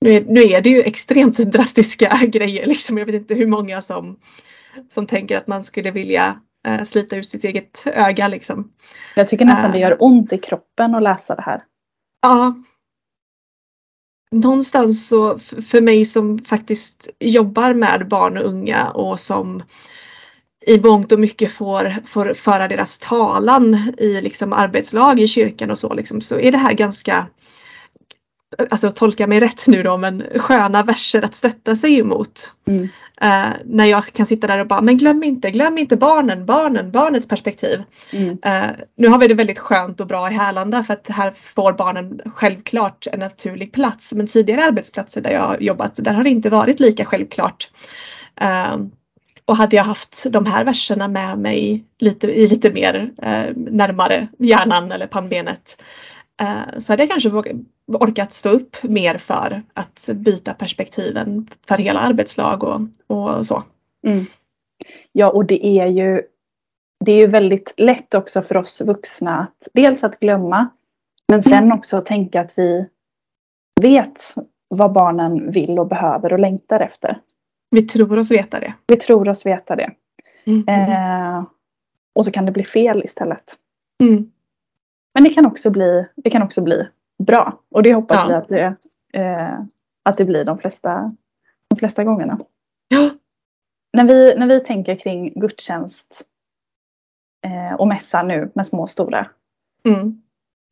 nu, 0.00 0.10
är, 0.10 0.24
nu 0.24 0.42
är 0.42 0.60
det 0.60 0.70
ju 0.70 0.80
extremt 0.82 1.38
drastiska 1.38 2.20
grejer. 2.26 2.66
Liksom. 2.66 2.98
Jag 2.98 3.06
vet 3.06 3.14
inte 3.14 3.34
hur 3.34 3.46
många 3.46 3.82
som, 3.82 4.16
som 4.88 5.06
tänker 5.06 5.36
att 5.36 5.46
man 5.46 5.62
skulle 5.62 5.90
vilja 5.90 6.40
eh, 6.66 6.82
slita 6.82 7.16
ut 7.16 7.28
sitt 7.28 7.44
eget 7.44 7.82
öga. 7.86 8.28
Liksom. 8.28 8.70
Jag 9.14 9.28
tycker 9.28 9.44
nästan 9.44 9.72
det 9.72 9.78
gör 9.78 9.90
eh. 9.90 9.96
ont 10.00 10.32
i 10.32 10.38
kroppen 10.38 10.94
att 10.94 11.02
läsa 11.02 11.34
det 11.34 11.42
här. 11.42 11.60
Ja. 12.22 12.54
Någonstans 14.30 15.08
så 15.08 15.38
för 15.38 15.80
mig 15.80 16.04
som 16.04 16.38
faktiskt 16.38 17.08
jobbar 17.20 17.74
med 17.74 18.08
barn 18.08 18.36
och 18.36 18.44
unga 18.44 18.88
och 18.90 19.20
som 19.20 19.62
i 20.66 20.80
mångt 20.80 21.12
och 21.12 21.20
mycket 21.20 21.52
får, 21.52 22.06
får 22.06 22.34
föra 22.34 22.68
deras 22.68 22.98
talan 22.98 23.92
i 23.98 24.20
liksom 24.20 24.52
arbetslag 24.52 25.20
i 25.20 25.28
kyrkan 25.28 25.70
och 25.70 25.78
så, 25.78 25.94
liksom, 25.94 26.20
så 26.20 26.38
är 26.38 26.52
det 26.52 26.58
här 26.58 26.74
ganska 26.74 27.26
alltså 28.70 28.90
tolka 28.90 29.26
mig 29.26 29.40
rätt 29.40 29.66
nu 29.66 29.82
då, 29.82 29.96
men 29.96 30.22
sköna 30.36 30.82
verser 30.82 31.22
att 31.22 31.34
stötta 31.34 31.76
sig 31.76 31.98
emot. 31.98 32.52
Mm. 32.68 32.88
Uh, 33.22 33.56
när 33.64 33.84
jag 33.84 34.04
kan 34.04 34.26
sitta 34.26 34.46
där 34.46 34.58
och 34.58 34.66
bara, 34.66 34.80
men 34.80 34.96
glöm 34.96 35.22
inte, 35.22 35.50
glöm 35.50 35.78
inte 35.78 35.96
barnen, 35.96 36.46
barnen, 36.46 36.90
barnets 36.90 37.28
perspektiv. 37.28 37.82
Mm. 38.12 38.30
Uh, 38.30 38.76
nu 38.96 39.08
har 39.08 39.18
vi 39.18 39.28
det 39.28 39.34
väldigt 39.34 39.58
skönt 39.58 40.00
och 40.00 40.06
bra 40.06 40.30
i 40.30 40.34
Härlanda 40.34 40.82
för 40.82 40.92
att 40.92 41.08
här 41.08 41.30
får 41.30 41.72
barnen 41.72 42.20
självklart 42.34 43.06
en 43.12 43.20
naturlig 43.20 43.72
plats. 43.72 44.14
Men 44.14 44.26
tidigare 44.26 44.64
arbetsplatser 44.64 45.20
där 45.20 45.30
jag 45.30 45.40
har 45.40 45.58
jobbat, 45.60 45.94
där 45.94 46.14
har 46.14 46.24
det 46.24 46.30
inte 46.30 46.50
varit 46.50 46.80
lika 46.80 47.04
självklart. 47.04 47.70
Uh, 48.42 48.86
och 49.44 49.56
hade 49.56 49.76
jag 49.76 49.84
haft 49.84 50.26
de 50.30 50.46
här 50.46 50.64
verserna 50.64 51.08
med 51.08 51.38
mig 51.38 51.84
lite, 51.98 52.26
i 52.26 52.48
lite 52.48 52.72
mer 52.72 53.10
närmare 53.54 54.28
hjärnan 54.38 54.92
eller 54.92 55.06
pannbenet 55.06 55.82
så 56.78 56.92
hade 56.92 57.02
jag 57.02 57.10
kanske 57.10 57.30
orkat 57.86 58.32
stå 58.32 58.48
upp 58.48 58.82
mer 58.82 59.18
för 59.18 59.62
att 59.74 60.08
byta 60.14 60.54
perspektiven 60.54 61.46
för 61.68 61.76
hela 61.76 62.00
arbetslag 62.00 62.64
och, 62.64 62.80
och 63.06 63.46
så. 63.46 63.62
Mm. 64.06 64.24
Ja, 65.12 65.30
och 65.30 65.46
det 65.46 65.66
är 65.66 65.86
ju 65.86 66.22
det 67.04 67.12
är 67.12 67.16
ju 67.16 67.26
väldigt 67.26 67.74
lätt 67.76 68.14
också 68.14 68.42
för 68.42 68.56
oss 68.56 68.80
vuxna 68.80 69.38
att 69.40 69.68
dels 69.74 70.04
att 70.04 70.20
glömma 70.20 70.68
men 71.28 71.42
sen 71.42 71.64
mm. 71.64 71.78
också 71.78 72.00
tänka 72.00 72.40
att 72.40 72.58
vi 72.58 72.86
vet 73.80 74.34
vad 74.68 74.92
barnen 74.92 75.50
vill 75.50 75.78
och 75.78 75.88
behöver 75.88 76.32
och 76.32 76.38
längtar 76.38 76.80
efter. 76.80 77.20
Vi 77.70 77.82
tror 77.82 78.18
oss 78.18 78.30
veta 78.30 78.60
det. 78.60 78.74
Vi 78.86 78.96
tror 78.96 79.28
oss 79.28 79.46
veta 79.46 79.76
det. 79.76 79.90
Mm. 80.44 80.68
Eh, 80.68 81.44
och 82.14 82.24
så 82.24 82.30
kan 82.30 82.46
det 82.46 82.52
bli 82.52 82.64
fel 82.64 83.02
istället. 83.04 83.54
Mm. 84.02 84.30
Men 85.16 85.24
det 85.24 85.30
kan 85.30 85.46
också 85.46 85.70
bli, 85.70 86.06
det 86.16 86.30
kan 86.30 86.42
också 86.42 86.62
bli 86.62 86.88
bra. 87.18 87.60
Och 87.70 87.82
det 87.82 87.94
hoppas 87.94 88.16
ja. 88.16 88.28
vi 88.28 88.34
att 88.34 88.48
det, 88.48 88.76
eh, 89.20 89.60
att 90.02 90.16
det 90.16 90.24
blir 90.24 90.44
de 90.44 90.58
flesta, 90.58 91.10
de 91.68 91.76
flesta 91.76 92.04
gångerna. 92.04 92.38
Ja. 92.88 93.10
När, 93.92 94.04
vi, 94.04 94.34
när 94.36 94.46
vi 94.46 94.60
tänker 94.60 94.96
kring 94.96 95.32
gudstjänst 95.40 96.22
eh, 97.44 97.74
och 97.74 97.88
mässa 97.88 98.22
nu 98.22 98.50
med 98.54 98.66
små 98.66 98.82
och 98.82 98.90
stora. 98.90 99.30
Mm. 99.84 100.22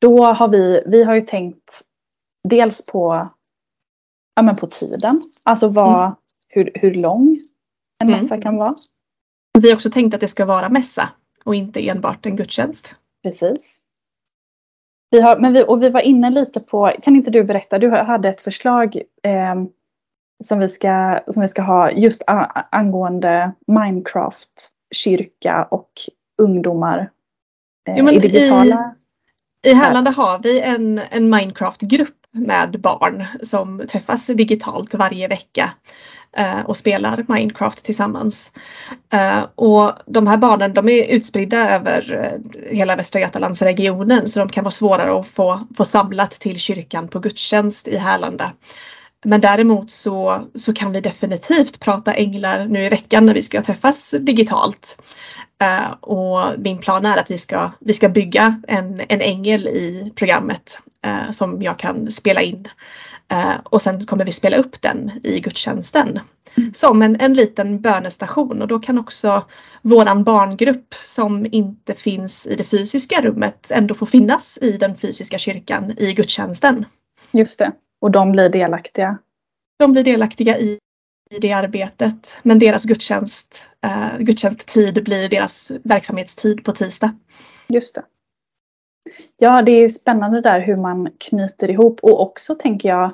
Då 0.01 0.25
har 0.25 0.49
vi, 0.49 0.83
vi 0.87 1.05
har 1.05 1.15
ju 1.15 1.21
tänkt 1.21 1.83
dels 2.49 2.87
på, 2.87 3.29
ja, 4.35 4.43
men 4.43 4.57
på 4.57 4.67
tiden. 4.67 5.23
Alltså 5.43 5.69
vad, 5.69 6.05
mm. 6.05 6.15
hur, 6.49 6.71
hur 6.75 6.95
lång 6.95 7.41
en 7.99 8.09
mm. 8.09 8.21
mässa 8.21 8.41
kan 8.41 8.57
vara. 8.57 8.75
Vi 9.59 9.69
har 9.69 9.75
också 9.75 9.91
tänkt 9.91 10.15
att 10.15 10.21
det 10.21 10.29
ska 10.29 10.47
vara 10.47 10.69
mässa 10.69 11.09
och 11.45 11.55
inte 11.55 11.89
enbart 11.89 12.27
en 12.27 12.37
gudstjänst. 12.37 12.95
Precis. 13.23 13.84
Vi 15.11 15.21
har, 15.21 15.39
men 15.39 15.53
vi, 15.53 15.65
och 15.69 15.83
vi 15.83 15.89
var 15.89 16.01
inne 16.01 16.31
lite 16.31 16.61
på, 16.61 16.93
kan 17.03 17.17
inte 17.17 17.31
du 17.31 17.45
berätta, 17.45 17.79
du 17.79 17.91
hade 17.91 18.29
ett 18.29 18.41
förslag 18.41 18.97
eh, 19.23 19.55
som, 20.45 20.59
vi 20.59 20.69
ska, 20.69 21.21
som 21.29 21.43
vi 21.43 21.49
ska 21.49 21.63
ha 21.63 21.91
just 21.91 22.23
angående 22.71 23.53
Minecraft, 23.67 24.69
kyrka 24.95 25.69
och 25.71 25.91
ungdomar 26.43 27.11
eh, 27.89 27.95
jo, 27.99 28.11
i 28.11 28.19
digitala... 28.19 28.95
I, 29.67 29.71
i 29.71 29.75
Härlanda 29.75 30.11
har 30.11 30.39
vi 30.43 30.61
en, 30.61 31.01
en 31.11 31.31
Minecraft-grupp 31.31 32.24
med 32.35 32.81
barn 32.81 33.25
som 33.43 33.83
träffas 33.89 34.27
digitalt 34.27 34.95
varje 34.95 35.29
vecka 35.29 35.73
eh, 36.37 36.61
och 36.65 36.77
spelar 36.77 37.25
Minecraft 37.29 37.85
tillsammans. 37.85 38.53
Eh, 39.13 39.43
och 39.55 39.93
de 40.07 40.27
här 40.27 40.37
barnen 40.37 40.75
de 40.75 40.89
är 40.89 41.15
utspridda 41.15 41.71
över 41.75 42.15
eh, 42.15 42.77
hela 42.77 42.97
Västra 42.97 43.21
Götalandsregionen 43.21 44.29
så 44.29 44.41
de 44.41 44.49
kan 44.49 44.65
vara 44.65 44.73
svårare 44.73 45.21
att 45.21 45.29
få, 45.29 45.61
få 45.77 45.85
samlat 45.85 46.31
till 46.31 46.59
kyrkan 46.59 47.09
på 47.09 47.19
gudstjänst 47.19 47.89
i 47.89 47.97
Härlanda. 47.97 48.53
Men 49.25 49.41
däremot 49.41 49.91
så, 49.91 50.45
så 50.55 50.73
kan 50.73 50.93
vi 50.93 51.01
definitivt 51.01 51.81
prata 51.81 52.15
änglar 52.15 52.65
nu 52.65 52.85
i 52.85 52.89
veckan 52.89 53.27
när 53.27 53.35
vi 53.35 53.43
ska 53.43 53.63
träffas 53.63 54.15
digitalt. 54.21 55.03
Uh, 55.63 55.93
och 56.01 56.41
min 56.59 56.79
plan 56.79 57.07
är 57.07 57.17
att 57.17 57.31
vi 57.31 57.39
ska, 57.39 57.71
vi 57.81 57.93
ska 57.93 58.09
bygga 58.09 58.61
en, 58.69 59.01
en 59.09 59.21
ängel 59.21 59.69
i 59.69 60.13
programmet 60.15 60.79
uh, 61.07 61.31
som 61.31 61.63
jag 61.63 61.79
kan 61.79 62.11
spela 62.11 62.43
in. 62.43 62.69
Uh, 63.33 63.57
och 63.65 63.83
sen 63.83 64.07
kommer 64.07 64.25
vi 64.25 64.33
spela 64.33 64.57
upp 64.57 64.83
den 64.83 65.11
i 65.23 65.41
gudstjänsten. 65.41 66.21
Mm. 66.57 66.75
Som 66.75 67.03
en, 67.03 67.21
en 67.21 67.35
liten 67.35 67.81
bönestation 67.81 68.63
och 68.63 68.69
då 68.69 68.79
kan 68.79 68.99
också 68.99 69.45
våran 69.83 70.25
barngrupp 70.25 70.95
som 70.95 71.47
inte 71.53 71.95
finns 71.95 72.47
i 72.47 72.55
det 72.55 72.65
fysiska 72.65 73.21
rummet 73.23 73.71
ändå 73.71 73.95
få 73.95 74.07
finnas 74.07 74.59
i 74.63 74.77
den 74.77 74.97
fysiska 74.97 75.39
kyrkan 75.39 75.95
i 75.97 76.13
gudstjänsten. 76.13 76.85
Just 77.33 77.59
det. 77.59 77.73
Och 78.05 78.11
de 78.11 78.33
blir 78.33 78.49
delaktiga? 78.49 79.19
De 79.79 79.93
blir 79.93 80.05
delaktiga 80.05 80.59
i, 80.59 80.79
i 81.35 81.39
det 81.41 81.53
arbetet. 81.53 82.41
Men 82.43 82.59
deras 82.59 82.85
gudstjänst, 82.85 83.67
eh, 83.85 84.19
gudstjänsttid 84.19 85.05
blir 85.05 85.29
deras 85.29 85.73
verksamhetstid 85.85 86.65
på 86.65 86.73
tisdag. 86.73 87.13
Just 87.69 87.95
det. 87.95 88.03
Ja, 89.37 89.63
det 89.63 89.73
är 89.73 89.89
spännande 89.89 90.41
där 90.41 90.61
hur 90.61 90.77
man 90.77 91.11
knyter 91.19 91.71
ihop 91.71 92.01
och 92.03 92.23
också 92.23 92.55
tänker 92.55 92.89
jag 92.89 93.05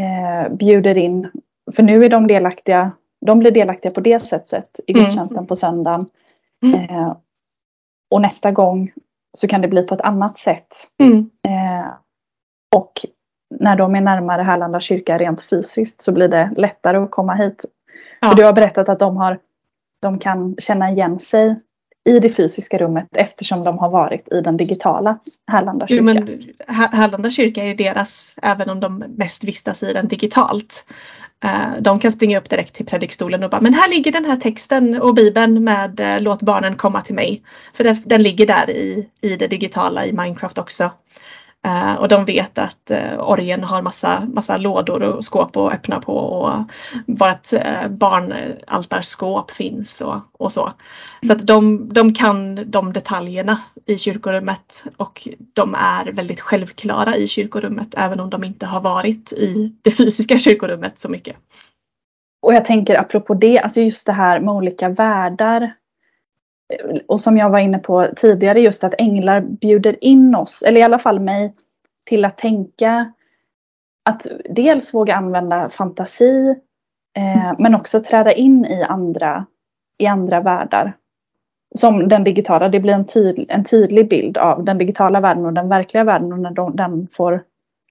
eh, 0.00 0.54
bjuder 0.56 0.98
in, 0.98 1.30
för 1.76 1.82
nu 1.82 2.04
är 2.04 2.08
de 2.08 2.26
delaktiga 2.26 2.92
de 3.26 3.38
blir 3.38 3.50
delaktiga 3.50 3.92
på 3.92 4.00
det 4.00 4.18
sättet 4.18 4.80
i 4.86 4.92
Mm. 4.92 5.04
gudstjänsten 5.04 5.46
på 5.46 5.56
söndagen. 5.56 6.06
Mm. 6.64 6.80
Eh, 6.80 7.16
och 8.10 8.20
nästa 8.22 8.52
gång 8.52 8.92
så 9.38 9.48
kan 9.48 9.60
det 9.60 9.68
bli 9.68 9.82
på 9.82 9.94
ett 9.94 10.00
annat 10.00 10.38
sätt. 10.38 10.74
Mm. 11.00 11.30
Eh, 11.42 11.86
och 12.76 12.92
när 13.60 13.76
de 13.76 13.94
är 13.94 14.00
närmare 14.00 14.42
Härlanda 14.42 14.80
kyrka 14.80 15.18
rent 15.18 15.42
fysiskt 15.42 16.00
så 16.00 16.12
blir 16.12 16.28
det 16.28 16.50
lättare 16.56 16.96
att 16.96 17.10
komma 17.10 17.34
hit. 17.34 17.64
Ja. 18.20 18.28
För 18.28 18.36
du 18.36 18.44
har 18.44 18.52
berättat 18.52 18.88
att 18.88 18.98
de, 18.98 19.16
har, 19.16 19.38
de 20.02 20.18
kan 20.18 20.54
känna 20.58 20.90
igen 20.90 21.18
sig 21.20 21.56
i 22.08 22.18
det 22.20 22.28
fysiska 22.30 22.78
rummet 22.78 23.06
eftersom 23.16 23.64
de 23.64 23.78
har 23.78 23.90
varit 23.90 24.32
i 24.32 24.40
den 24.40 24.56
digitala 24.56 25.18
Härlanda 25.46 25.86
kyrka. 25.86 25.98
Jo, 26.00 26.04
men 26.04 26.40
Här- 26.76 26.88
Härlanda 26.92 27.30
kyrka 27.30 27.64
är 27.64 27.74
deras, 27.74 28.36
även 28.42 28.70
om 28.70 28.80
de 28.80 28.98
mest 28.98 29.44
vistas 29.44 29.82
i 29.82 29.92
den 29.92 30.08
digitalt. 30.08 30.86
Eh, 31.44 31.80
De 31.80 31.98
kan 31.98 32.12
springa 32.12 32.38
upp 32.38 32.50
direkt 32.50 32.74
till 32.74 32.86
predikstolen 32.86 33.42
och 33.42 33.50
bara, 33.50 33.60
men 33.60 33.74
här 33.74 33.90
ligger 33.90 34.12
den 34.12 34.24
här 34.24 34.36
texten 34.36 35.00
och 35.02 35.14
bibeln 35.14 35.64
med 35.64 36.00
eh, 36.00 36.20
låt 36.20 36.42
barnen 36.42 36.76
komma 36.76 37.00
till 37.00 37.14
mig. 37.14 37.42
För 37.74 37.84
den, 37.84 37.96
den 38.04 38.22
ligger 38.22 38.46
där 38.46 38.70
i, 38.70 39.08
i 39.20 39.36
det 39.36 39.46
digitala 39.46 40.06
i 40.06 40.12
Minecraft 40.12 40.58
också. 40.58 40.90
Eh, 41.66 41.94
och 41.94 42.08
de 42.08 42.24
vet 42.24 42.58
att 42.58 42.90
eh, 42.90 43.20
orgen 43.20 43.64
har 43.64 43.82
massa, 43.82 44.26
massa 44.34 44.56
lådor 44.56 45.02
och 45.02 45.24
skåp 45.24 45.56
att 45.56 45.72
öppna 45.72 46.00
på 46.00 46.16
och 46.16 46.70
vårt 47.06 47.52
eh, 47.52 47.88
barnaltarskåp 47.88 49.50
finns 49.50 50.00
och, 50.00 50.22
och 50.32 50.52
så. 50.52 50.72
Så 51.22 51.32
att 51.32 51.46
de, 51.46 51.88
de 51.92 52.14
kan 52.14 52.70
de 52.70 52.92
detaljerna 52.92 53.58
i 53.86 53.96
kyrkorummet 53.96 54.84
och 54.96 55.28
de 55.52 55.74
är 55.74 56.12
väldigt 56.12 56.40
självklara 56.40 57.16
i 57.16 57.28
kyrkorummet 57.28 57.94
även 57.96 58.20
om 58.20 58.30
de 58.30 58.44
inte 58.44 58.66
har 58.66 58.80
varit 58.80 59.32
i 59.32 59.72
det 59.82 59.90
fysiska 59.90 60.38
kyrkorummet 60.38 60.98
så 60.98 61.08
mycket. 61.08 61.36
Och 62.42 62.54
jag 62.54 62.64
tänker 62.64 63.00
apropå 63.00 63.34
det, 63.34 63.58
alltså 63.58 63.80
just 63.80 64.06
det 64.06 64.12
här 64.12 64.40
med 64.40 64.54
olika 64.54 64.88
världar. 64.88 65.72
Och 67.06 67.20
som 67.20 67.36
jag 67.36 67.50
var 67.50 67.58
inne 67.58 67.78
på 67.78 68.08
tidigare, 68.16 68.60
just 68.60 68.84
att 68.84 68.94
änglar 68.98 69.40
bjuder 69.40 70.04
in 70.04 70.34
oss, 70.34 70.62
eller 70.62 70.80
i 70.80 70.84
alla 70.84 70.98
fall 70.98 71.20
mig, 71.20 71.54
till 72.04 72.24
att 72.24 72.38
tänka 72.38 73.12
att 74.08 74.26
dels 74.50 74.94
våga 74.94 75.14
använda 75.14 75.68
fantasi, 75.68 76.54
eh, 77.16 77.52
men 77.58 77.74
också 77.74 78.00
träda 78.00 78.32
in 78.32 78.64
i 78.64 78.82
andra, 78.82 79.46
i 79.98 80.06
andra 80.06 80.40
världar. 80.40 80.96
Som 81.74 82.08
den 82.08 82.24
digitala, 82.24 82.68
det 82.68 82.80
blir 82.80 82.92
en, 82.92 83.06
tydlig, 83.06 83.46
en 83.50 83.64
tydlig 83.64 84.08
bild 84.08 84.38
av 84.38 84.64
den 84.64 84.78
digitala 84.78 85.20
världen 85.20 85.46
och 85.46 85.52
den 85.52 85.68
verkliga 85.68 86.04
världen 86.04 86.32
och 86.32 86.38
när 86.38 86.50
de, 86.50 86.76
den 86.76 87.08
får, 87.10 87.42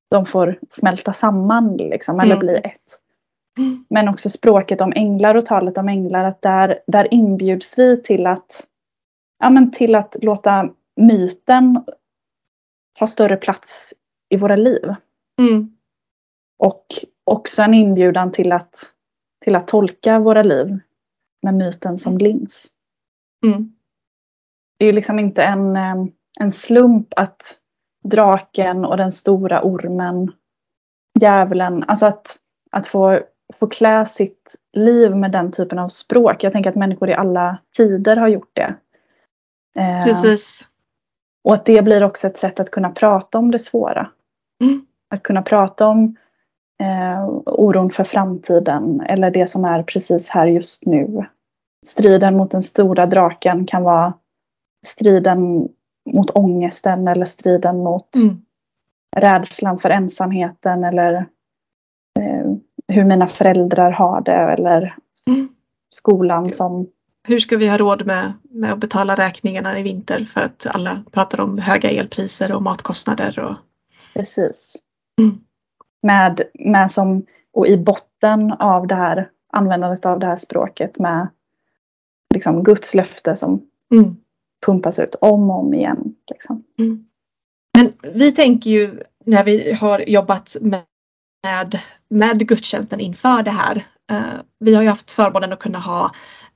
de 0.10 0.26
får 0.26 0.60
smälta 0.70 1.14
samman 1.14 1.78
liksom, 1.78 2.20
eller 2.20 2.36
Mm. 2.36 2.46
bli 2.46 2.56
ett. 2.56 3.05
Men 3.90 4.10
också 4.10 4.30
språket 4.30 4.82
om 4.82 4.94
änglar 4.96 5.36
och 5.36 5.46
talet 5.46 5.78
om 5.78 5.90
änglar, 5.90 6.24
att 6.24 6.42
där, 6.42 6.80
där 6.88 7.14
inbjuds 7.14 7.80
vi 7.80 8.02
till 8.02 8.28
att, 8.28 8.68
ja, 9.40 9.50
men 9.50 9.72
till 9.72 9.96
att 9.96 10.16
låta 10.22 10.70
myten 10.96 11.84
ta 13.00 13.08
större 13.08 13.38
plats 13.38 13.94
i 14.30 14.38
våra 14.38 14.56
liv. 14.56 14.96
Mm. 15.40 15.78
Och 16.60 16.86
också 17.24 17.62
en 17.62 17.74
inbjudan 17.74 18.32
till 18.32 18.52
att, 18.52 18.94
till 19.44 19.56
att 19.56 19.68
tolka 19.68 20.20
våra 20.20 20.44
liv 20.44 20.80
med 21.42 21.54
myten 21.54 21.98
som 21.98 22.18
lins. 22.18 22.72
Mm. 23.46 23.76
Det 24.78 24.86
är 24.86 24.88
ju 24.88 24.94
liksom 24.94 25.20
inte 25.20 25.44
en, 25.44 25.76
eh, 25.76 25.96
en 26.40 26.52
slump 26.52 27.08
att 27.16 27.60
draken 28.04 28.86
och 28.86 28.98
den 28.98 29.12
stora 29.12 29.62
ormen, 29.64 30.32
djävulen, 31.20 31.84
alltså 31.88 32.06
att, 32.06 32.40
att 32.72 32.88
få, 32.88 33.20
få 33.54 33.68
klä 33.68 34.06
sitt 34.06 34.56
liv 34.74 35.16
med 35.16 35.32
den 35.32 35.52
typen 35.52 35.80
av 35.80 35.88
språk. 35.88 36.44
Jag 36.44 36.54
tänker 36.54 36.70
att 36.70 36.76
människor 36.76 37.10
i 37.10 37.14
alla 37.14 37.58
tider 37.78 38.16
har 38.18 38.28
gjort 38.28 38.52
det. 38.54 38.76
Eh, 39.80 40.04
Precis. 40.04 40.68
Och 41.44 41.54
att 41.54 41.66
det 41.66 41.82
blir 41.82 42.04
också 42.04 42.28
ett 42.28 42.38
sätt 42.38 42.60
att 42.60 42.72
kunna 42.72 42.90
prata 42.90 43.38
om 43.38 43.52
det 43.52 43.60
svåra. 43.60 44.10
Mm. 44.64 44.86
Att 45.10 45.24
kunna 45.24 45.42
prata 45.42 45.88
om 45.88 46.16
eh, 46.84 47.30
oron 47.46 47.90
för 47.92 48.04
framtiden 48.04 49.02
eller 49.02 49.32
det 49.32 49.48
som 49.48 49.66
är 49.66 49.84
precis 49.84 50.30
här 50.30 50.48
just 50.48 50.86
nu. 50.86 51.26
Striden 51.86 52.38
mot 52.38 52.52
den 52.52 52.64
stora 52.64 53.06
draken 53.06 53.66
kan 53.66 53.84
vara 53.84 54.14
striden 54.88 55.70
mot 56.14 56.30
ångesten 56.36 57.08
eller 57.08 57.26
striden 57.26 57.78
mot 57.78 58.16
Mm. 58.16 58.42
rädslan 59.18 59.78
för 59.78 59.90
ensamheten 59.90 60.84
eller 60.84 61.14
eh, 62.20 62.46
hur 62.88 63.04
mina 63.04 63.28
föräldrar 63.28 63.92
har 63.92 64.22
det 64.22 64.32
eller 64.32 64.96
Mm. 65.28 65.50
skolan 65.90 66.52
som 66.52 66.88
Hur 67.28 67.40
ska 67.40 67.58
vi 67.58 67.68
ha 67.68 67.78
råd 67.78 68.06
med, 68.08 68.34
med 68.50 68.74
att 68.74 68.80
betala 68.80 69.16
räkningarna 69.16 69.80
i 69.80 69.84
vinter 69.84 70.20
för 70.20 70.42
att 70.42 70.68
alla 70.70 71.04
pratar 71.12 71.42
om 71.42 71.58
höga 71.58 71.90
elpriser 71.90 72.52
och 72.52 72.62
matkostnader 72.64 73.40
och 73.40 73.56
precis. 74.14 74.76
Mm. 75.22 75.38
Med, 76.04 76.42
med 76.54 76.92
som, 76.92 77.26
och 77.54 77.68
i 77.68 77.78
botten 77.78 78.52
av 78.52 78.88
det 78.88 78.96
här 78.96 79.30
användandet 79.54 80.06
av 80.06 80.20
det 80.20 80.26
här 80.26 80.36
språket 80.36 81.00
med 81.00 81.28
liksom 82.34 82.64
Guds 82.64 82.94
löfte 82.94 83.36
som 83.36 83.62
Mm. 83.92 84.16
pumpas 84.66 85.00
ut 85.00 85.16
om 85.22 85.50
och 85.50 85.60
om 85.60 85.74
igen. 85.74 86.16
Liksom. 86.32 86.64
Men 87.78 87.92
vi 88.14 88.32
tänker 88.32 88.70
ju 88.70 89.04
när 89.26 89.44
vi 89.44 89.74
har 89.74 90.00
jobbat 90.00 90.58
med, 90.62 90.82
med 92.10 92.48
gudstjänsten 92.48 93.00
inför 93.00 93.44
det 93.44 93.52
här. 93.52 93.86
Eh, 94.12 94.40
vi 94.60 94.76
har 94.76 94.84
ju 94.84 94.90
haft 94.90 95.12
förmånen 95.12 95.54
att 95.54 95.60
kunna 95.60 95.80
ha 95.80 96.12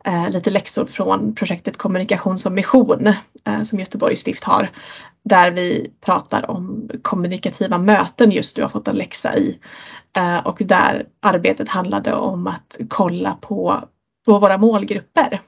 eh, 0.06 0.30
lite 0.30 0.50
läxor 0.50 0.86
från 0.86 1.36
projektet 1.36 1.78
Kommunikation 1.78 2.38
som 2.38 2.56
mission 2.56 3.08
eh, 3.46 3.62
som 3.62 3.80
Göteborgs 3.80 4.20
stift 4.20 4.44
har. 4.44 4.70
Där 5.24 5.52
vi 5.52 5.92
pratar 6.06 6.52
om 6.52 6.90
kommunikativa 7.02 7.78
möten 7.78 8.32
just 8.32 8.58
nu 8.58 8.64
har 8.64 8.70
fått 8.70 8.88
en 8.88 8.96
läxa 8.96 9.38
i. 9.38 9.60
Och 10.46 10.62
där 10.66 11.06
arbetet 11.22 11.70
handlade 11.70 12.14
om 12.14 12.48
att 12.48 12.78
kolla 12.88 13.38
på, 13.42 13.84
på 14.26 14.40
våra 14.40 14.58
målgrupper 14.58 15.42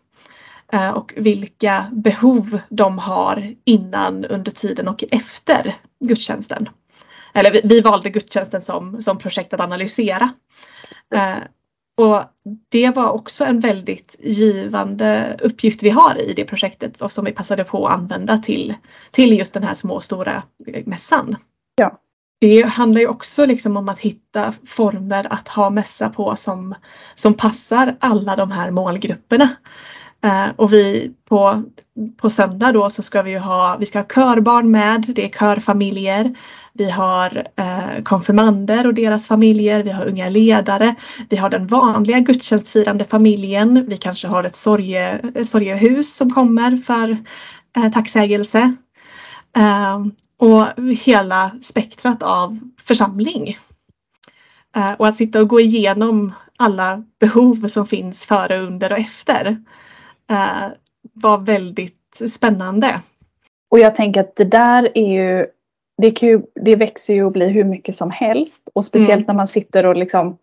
och 0.93 1.13
vilka 1.17 1.85
behov 1.91 2.59
de 2.69 2.99
har 2.99 3.55
innan, 3.65 4.25
under 4.25 4.51
tiden 4.51 4.87
och 4.87 5.03
efter 5.11 5.75
gudstjänsten. 6.05 6.69
Eller 7.33 7.51
vi, 7.51 7.61
vi 7.63 7.81
valde 7.81 8.09
gudstjänsten 8.09 8.61
som, 8.61 9.01
som 9.01 9.17
projekt 9.17 9.53
att 9.53 9.59
analysera. 9.59 10.33
Eh, 11.15 11.37
och 11.97 12.23
det 12.69 12.89
var 12.89 13.09
också 13.09 13.45
en 13.45 13.59
väldigt 13.59 14.15
givande 14.19 15.37
uppgift 15.41 15.83
vi 15.83 15.89
har 15.89 16.21
i 16.21 16.33
det 16.33 16.45
projektet 16.45 17.01
och 17.01 17.11
som 17.11 17.25
vi 17.25 17.31
passade 17.31 17.63
på 17.63 17.87
att 17.87 17.93
använda 17.93 18.37
till, 18.37 18.73
till 19.11 19.37
just 19.37 19.53
den 19.53 19.63
här 19.63 19.73
små 19.73 19.93
och 19.93 20.03
stora 20.03 20.43
eh, 20.67 20.83
mässan. 20.85 21.35
Ja. 21.75 21.97
Det 22.39 22.61
handlar 22.61 23.01
ju 23.01 23.07
också 23.07 23.45
liksom 23.45 23.77
om 23.77 23.89
att 23.89 23.99
hitta 23.99 24.53
former 24.65 25.33
att 25.33 25.47
ha 25.47 25.69
mässa 25.69 26.09
på 26.09 26.35
som, 26.35 26.75
som 27.15 27.33
passar 27.33 27.97
alla 27.99 28.35
de 28.35 28.51
här 28.51 28.71
målgrupperna. 28.71 29.49
Eh, 30.23 30.49
och 30.55 30.73
vi 30.73 31.11
på, 31.29 31.63
på 32.17 32.29
söndag 32.29 32.71
då 32.71 32.89
så 32.89 33.03
ska 33.03 33.21
vi 33.21 33.31
ju 33.31 33.39
ha, 33.39 33.77
vi 33.79 33.85
ska 33.85 33.99
ha 33.99 34.05
körbarn 34.05 34.71
med, 34.71 35.05
det 35.15 35.25
är 35.25 35.29
körfamiljer. 35.29 36.35
Vi 36.73 36.89
har 36.89 37.47
eh, 37.55 38.03
konfirmander 38.03 38.87
och 38.87 38.93
deras 38.93 39.27
familjer, 39.27 39.83
vi 39.83 39.89
har 39.89 40.05
unga 40.05 40.29
ledare, 40.29 40.95
vi 41.29 41.37
har 41.37 41.49
den 41.49 41.67
vanliga 41.67 42.19
gudstjänstfirande 42.19 43.05
familjen, 43.05 43.85
vi 43.89 43.97
kanske 43.97 44.27
har 44.27 44.43
ett 44.43 44.55
sorge, 44.55 45.21
sorgehus 45.45 46.15
som 46.15 46.29
kommer 46.29 46.77
för 46.77 47.17
eh, 47.77 47.91
tacksägelse. 47.91 48.75
Eh, 49.57 50.05
och 50.39 50.67
hela 50.99 51.51
spektrat 51.61 52.23
av 52.23 52.59
församling. 52.83 53.55
Eh, 54.75 54.91
och 54.91 55.07
att 55.07 55.15
sitta 55.15 55.41
och 55.41 55.47
gå 55.47 55.59
igenom 55.59 56.33
alla 56.57 57.03
behov 57.19 57.67
som 57.67 57.85
finns 57.85 58.25
före, 58.25 58.61
under 58.61 58.91
och 58.91 58.99
efter 58.99 59.57
eh, 60.31 60.71
var 61.13 61.37
väldigt 61.37 62.21
spännande. 62.29 63.01
Och 63.69 63.79
jag 63.79 63.95
tänker 63.95 64.21
att 64.21 64.35
det 64.35 64.43
där 64.43 64.91
är 64.97 65.13
ju 65.13 65.45
det, 65.97 66.11
kan 66.11 66.29
ju, 66.29 66.41
det 66.55 66.75
växer 66.75 67.13
ju 67.13 67.23
och 67.23 67.31
blir 67.31 67.49
hur 67.49 67.63
mycket 67.63 67.95
som 67.95 68.11
helst. 68.11 68.69
Och 68.73 68.85
speciellt 68.85 69.19
Mm. 69.19 69.25
när 69.27 69.33
man 69.33 69.47
sitter 69.47 69.85
och 69.85 69.95
liksom 69.95 70.37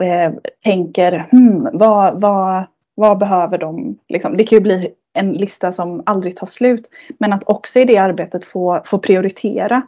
eh, 0.00 0.32
tänker, 0.64 1.28
hmm, 1.30 1.68
vad, 1.72 2.20
vad, 2.20 2.64
vad 2.94 3.18
behöver 3.18 3.58
de? 3.58 3.98
Liksom, 4.08 4.36
det 4.36 4.44
kan 4.44 4.56
ju 4.56 4.60
bli 4.62 4.90
en 5.12 5.32
lista 5.32 5.72
som 5.72 6.02
aldrig 6.06 6.36
tar 6.36 6.46
slut. 6.46 6.88
Men 7.18 7.32
att 7.32 7.48
också 7.48 7.80
i 7.80 7.84
det 7.84 7.96
arbetet 7.96 8.44
få, 8.44 8.82
få 8.84 8.98
prioritera 8.98 9.82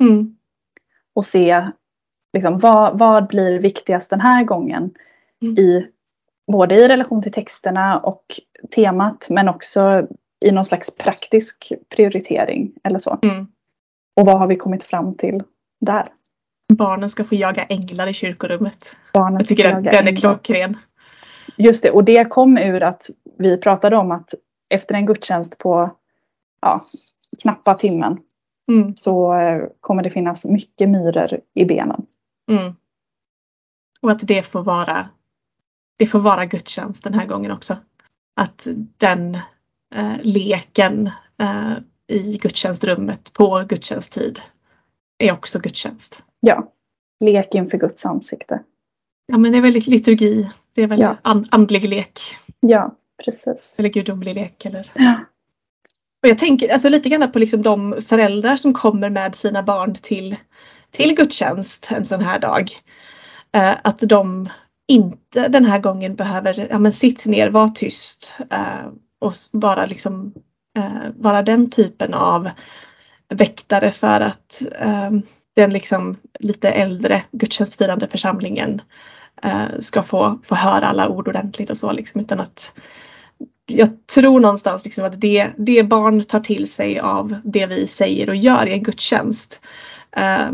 Mm. 0.00 0.36
och 1.14 1.24
se 1.24 1.70
liksom, 2.32 2.58
vad, 2.58 2.98
vad 2.98 3.28
blir 3.28 3.58
viktigast 3.58 4.10
den 4.10 4.20
här 4.20 4.44
gången. 4.44 4.90
Mm. 5.42 5.58
I, 5.58 5.86
både 6.52 6.74
i 6.74 6.88
relation 6.88 7.22
till 7.22 7.32
texterna 7.32 7.98
och 7.98 8.24
temat 8.74 9.26
men 9.30 9.48
också 9.48 10.06
i 10.44 10.52
någon 10.52 10.64
slags 10.64 10.96
praktisk 10.96 11.72
prioritering 11.96 12.72
eller 12.84 12.98
så. 12.98 13.18
Mm. 13.22 13.46
Och 14.16 14.26
vad 14.26 14.38
har 14.38 14.46
vi 14.46 14.56
kommit 14.56 14.84
fram 14.84 15.14
till 15.14 15.42
där? 15.80 16.04
Barnen 16.72 17.10
ska 17.10 17.24
få 17.24 17.34
jaga 17.34 17.62
änglar 17.62 18.06
i 18.06 18.12
kyrkorummet. 18.12 18.96
Barnen 19.12 19.38
Jag 19.38 19.46
tycker 19.46 19.72
den, 19.72 19.82
den 19.82 20.08
är 20.08 20.16
klockren. 20.16 20.76
Just 21.56 21.82
det, 21.82 21.90
och 21.90 22.04
det 22.04 22.24
kom 22.24 22.58
ur 22.58 22.82
att 22.82 23.10
vi 23.38 23.56
pratade 23.60 23.96
om 23.96 24.12
att 24.12 24.34
efter 24.68 24.94
en 24.94 25.06
gudstjänst 25.06 25.58
på 25.58 25.90
ja, 26.60 26.80
knappa 27.42 27.74
timmen 27.74 28.18
Mm. 28.68 28.96
så 28.96 29.34
eh, 29.34 29.62
kommer 29.80 30.02
det 30.02 30.10
finnas 30.10 30.44
mycket 30.44 30.88
myror 30.88 31.40
i 31.54 31.64
benen. 31.64 32.06
Mm. 32.50 32.72
Och 34.00 34.10
att 34.10 34.26
det 34.26 34.42
får 34.42 34.62
vara 34.62 35.08
det 35.96 36.06
får 36.06 36.20
vara 36.20 36.44
gudstjänst 36.46 37.04
den 37.04 37.14
här 37.14 37.26
gången 37.26 37.50
också. 37.50 37.76
Att 38.40 38.66
den 38.96 39.34
eh, 39.94 40.16
leken 40.22 41.06
eh, 41.40 41.72
i 42.08 42.38
gudstjänstrummet 42.42 43.32
på 43.34 43.64
gudstjänsttid 43.68 44.40
är 45.18 45.32
också 45.32 45.58
gudstjänst. 45.58 46.24
Ja, 46.40 46.72
lek 47.24 47.54
inför 47.54 47.78
Guds 47.78 48.06
ansikte. 48.06 48.60
Ja 49.26 49.38
men 49.38 49.52
det 49.52 49.58
är 49.58 49.62
väldigt 49.62 49.86
liturgi. 49.86 50.50
Det 50.74 50.82
är 50.82 50.86
väl 50.86 51.00
Ja. 51.00 51.16
an- 51.22 51.46
andlig 51.50 51.88
lek. 51.88 52.20
Ja, 52.60 52.94
precis. 53.24 53.76
Eller 53.78 53.88
gudomlig 53.88 54.34
lek. 54.34 54.64
Eller... 54.64 54.92
Ja. 54.94 55.14
Och 56.22 56.28
jag 56.28 56.38
tänker 56.38 56.72
alltså 56.72 56.88
lite 56.88 57.08
grann 57.08 57.32
på 57.32 57.38
liksom 57.38 57.62
de 57.62 58.02
föräldrar 58.02 58.56
som 58.56 58.72
kommer 58.72 59.10
med 59.10 59.34
sina 59.34 59.62
barn 59.62 59.94
till, 59.94 60.36
till 60.90 61.14
gudstjänst 61.16 61.88
en 61.92 62.04
sån 62.04 62.20
här 62.20 62.38
dag. 62.40 62.68
Eh, 63.52 63.74
att 63.84 63.98
de 63.98 64.48
inte 64.88 65.48
den 65.48 65.64
här 65.64 65.78
gången 65.78 66.14
behöver, 66.14 66.66
ja 66.70 66.78
men 66.78 66.92
sitt 66.92 67.26
ner, 67.26 67.50
var 67.50 67.68
tyst 67.68 68.36
eh, 68.50 68.86
och 69.20 69.32
bara 69.52 69.86
liksom 69.86 70.34
eh, 70.78 71.10
vara 71.16 71.42
den 71.42 71.70
typen 71.70 72.14
av 72.14 72.50
väktare 73.28 73.90
för 73.90 74.20
att 74.20 74.62
eh, 74.80 75.10
den 75.56 75.70
liksom 75.70 76.16
lite 76.40 76.70
äldre 76.70 77.22
gudstjänstfirande 77.32 78.08
församlingen 78.08 78.82
eh, 79.42 79.78
ska 79.80 80.02
få, 80.02 80.40
få 80.44 80.54
höra 80.54 80.86
alla 80.86 81.08
ord 81.08 81.28
ordentligt 81.28 81.70
och 81.70 81.76
så 81.76 81.92
liksom 81.92 82.20
utan 82.20 82.40
att 82.40 82.72
jag 83.66 84.06
tror 84.06 84.40
någonstans 84.40 84.84
liksom 84.84 85.04
att 85.04 85.20
det, 85.20 85.50
det 85.58 85.82
barn 85.82 86.24
tar 86.24 86.40
till 86.40 86.70
sig 86.70 86.98
av 86.98 87.40
det 87.44 87.66
vi 87.66 87.86
säger 87.86 88.28
och 88.28 88.36
gör 88.36 88.66
i 88.66 88.72
en 88.72 88.82
gudstjänst 88.82 89.60
eh, 90.16 90.50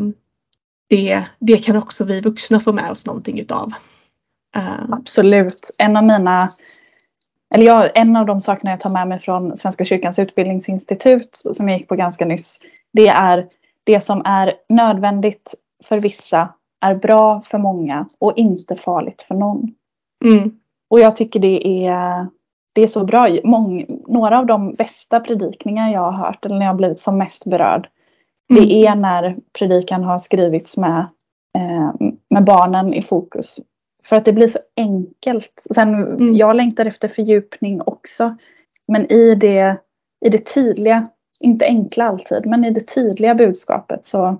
det, 0.89 1.25
det 1.39 1.59
kan 1.59 1.77
också 1.77 2.05
vi 2.05 2.21
vuxna 2.21 2.61
få 2.61 2.73
med 2.73 2.91
oss 2.91 3.07
någonting 3.07 3.41
utav. 3.41 3.73
Eh, 4.57 4.85
Absolut. 4.93 5.71
En 5.79 5.97
av 5.97 6.05
mina 6.05 6.49
eller 7.55 7.65
jag, 7.65 7.99
en 7.99 8.17
av 8.17 8.27
de 8.27 8.41
sakerna 8.41 8.71
jag 8.71 8.81
tar 8.81 8.91
med 8.91 9.09
mig 9.09 9.21
från 9.21 9.57
Svenska 9.57 9.85
kyrkans 9.85 10.19
utbildningsinstitut 10.19 11.41
som 11.53 11.69
jag 11.69 11.79
gick 11.79 11.89
på 11.89 11.97
ganska 11.97 12.25
nyss. 12.25 12.61
Det 12.93 13.09
är 13.09 13.47
det 13.85 14.01
som 14.01 14.23
är 14.25 14.55
nödvändigt 14.69 15.55
för 15.85 16.01
vissa 16.01 16.49
är 16.81 16.95
bra 16.95 17.41
för 17.41 17.59
många 17.59 18.07
och 18.19 18.33
inte 18.37 18.77
farligt 18.77 19.23
för 19.23 19.35
någon. 19.35 19.75
mm, 20.25 20.59
Och 20.91 21.01
jag 21.01 21.17
tycker 21.17 21.41
det 21.41 21.87
är, 21.87 22.27
det 22.73 22.83
är 22.83 22.87
så 22.87 23.05
bra. 23.05 23.29
Mång, 23.45 23.87
några 24.09 24.39
av 24.39 24.47
de 24.47 24.75
bästa 24.75 25.21
predikningar 25.21 25.93
jag 25.93 26.01
har 26.13 26.27
hört 26.27 26.45
eller 26.45 26.55
när 26.55 26.65
jag 26.65 26.73
har 26.73 26.77
blivit 26.77 27.01
som 27.01 27.19
mest 27.19 27.45
berörd. 27.45 27.89
Mm. 28.51 28.63
Det 28.63 28.87
är 28.87 28.95
när 28.95 29.37
predikan 29.59 30.05
har 30.05 30.19
skrivits 30.19 30.77
med, 30.77 31.07
eh, 31.59 32.11
med 32.31 32.45
barnen 32.45 32.95
i 32.95 33.03
fokus. 33.03 33.61
För 34.03 34.17
att 34.17 34.25
det 34.25 34.33
blir 34.33 34.49
så 34.49 34.59
enkelt. 34.77 35.67
Sen, 35.75 35.95
Mm. 35.95 36.37
Jag 36.37 36.57
längtar 36.57 36.87
efter 36.87 37.09
fördjupning 37.09 37.81
också. 37.83 38.37
Men 38.89 39.13
i 39.13 39.35
det, 39.35 39.77
i 40.27 40.29
det 40.29 40.55
tydliga, 40.55 41.09
inte 41.41 41.65
enkla 41.65 42.05
alltid, 42.09 42.47
men 42.47 42.65
i 42.65 42.71
det 42.71 42.95
tydliga 42.95 43.35
budskapet 43.35 44.07
så, 44.07 44.37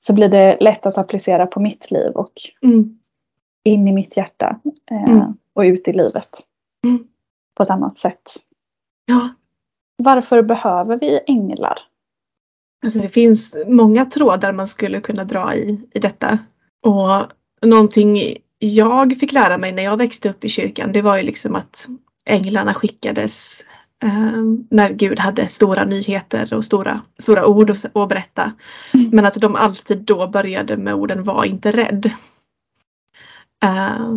så 0.00 0.12
blir 0.12 0.28
det 0.28 0.56
lätt 0.60 0.86
att 0.86 0.98
applicera 0.98 1.46
på 1.46 1.60
mitt 1.60 1.90
liv 1.90 2.12
och 2.12 2.32
mm, 2.62 2.98
in 3.64 3.88
i 3.88 3.92
mitt 3.92 4.16
hjärta. 4.16 4.60
Eh, 4.90 5.02
Mm. 5.12 5.32
Och 5.54 5.62
ut 5.62 5.88
i 5.88 5.92
livet. 5.92 6.30
Mm. 6.84 7.06
På 7.54 7.62
ett 7.62 7.70
annat 7.70 7.98
sätt. 7.98 8.22
ja, 9.06 9.28
Varför 9.96 10.42
behöver 10.42 10.98
vi 10.98 11.20
änglar? 11.26 11.78
alltså 12.84 12.98
det 12.98 13.08
finns 13.08 13.56
många 13.66 14.04
trådar 14.04 14.52
man 14.52 14.66
skulle 14.66 15.00
kunna 15.00 15.24
dra 15.24 15.54
i, 15.54 15.80
i 15.94 15.98
detta. 15.98 16.38
Och 16.82 17.32
någonting 17.68 18.18
jag 18.64 19.18
fick 19.18 19.32
lära 19.32 19.58
mig 19.58 19.72
när 19.72 19.82
jag 19.82 19.96
växte 19.96 20.30
upp 20.30 20.44
i 20.44 20.48
kyrkan 20.48 20.92
det 20.92 21.02
var 21.02 21.16
ju 21.16 21.22
liksom 21.22 21.56
att 21.56 21.88
änglarna 22.24 22.74
skickades 22.74 23.64
eh, 24.02 24.42
när 24.70 24.90
Gud 24.92 25.18
hade 25.18 25.48
stora 25.48 25.84
nyheter 25.84 26.54
och 26.54 26.64
stora, 26.64 27.02
stora 27.18 27.46
ord 27.46 27.70
att, 27.70 27.96
att 27.96 28.08
berätta. 28.08 28.52
Mm. 28.94 29.10
Men 29.12 29.24
att 29.24 29.34
de 29.34 29.56
alltid 29.56 30.02
då 30.02 30.26
började 30.26 30.76
med 30.76 30.94
orden 30.94 31.24
var 31.24 31.44
inte 31.44 31.70
rädd. 31.70 32.06
Eh, 33.64 34.14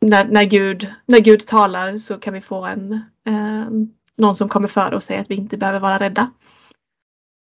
när, 0.00 0.24
när, 0.24 0.44
Gud, 0.44 0.94
när 1.06 1.20
Gud 1.20 1.46
talar 1.46 1.96
så 1.96 2.18
kan 2.18 2.34
vi 2.34 2.40
få 2.40 2.64
en, 2.64 2.92
eh, 3.26 3.70
någon 4.16 4.36
som 4.36 4.48
kommer 4.48 4.68
före 4.68 4.96
och 4.96 5.02
säger 5.02 5.20
att 5.20 5.30
vi 5.30 5.34
inte 5.34 5.58
behöver 5.58 5.80
vara 5.80 5.98
rädda. 5.98 6.30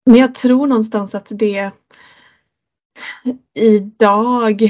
Men 0.06 0.16
jag 0.16 0.34
tror 0.34 0.66
någonstans 0.66 1.14
att 1.14 1.28
det 1.30 1.70
idag, 3.54 4.62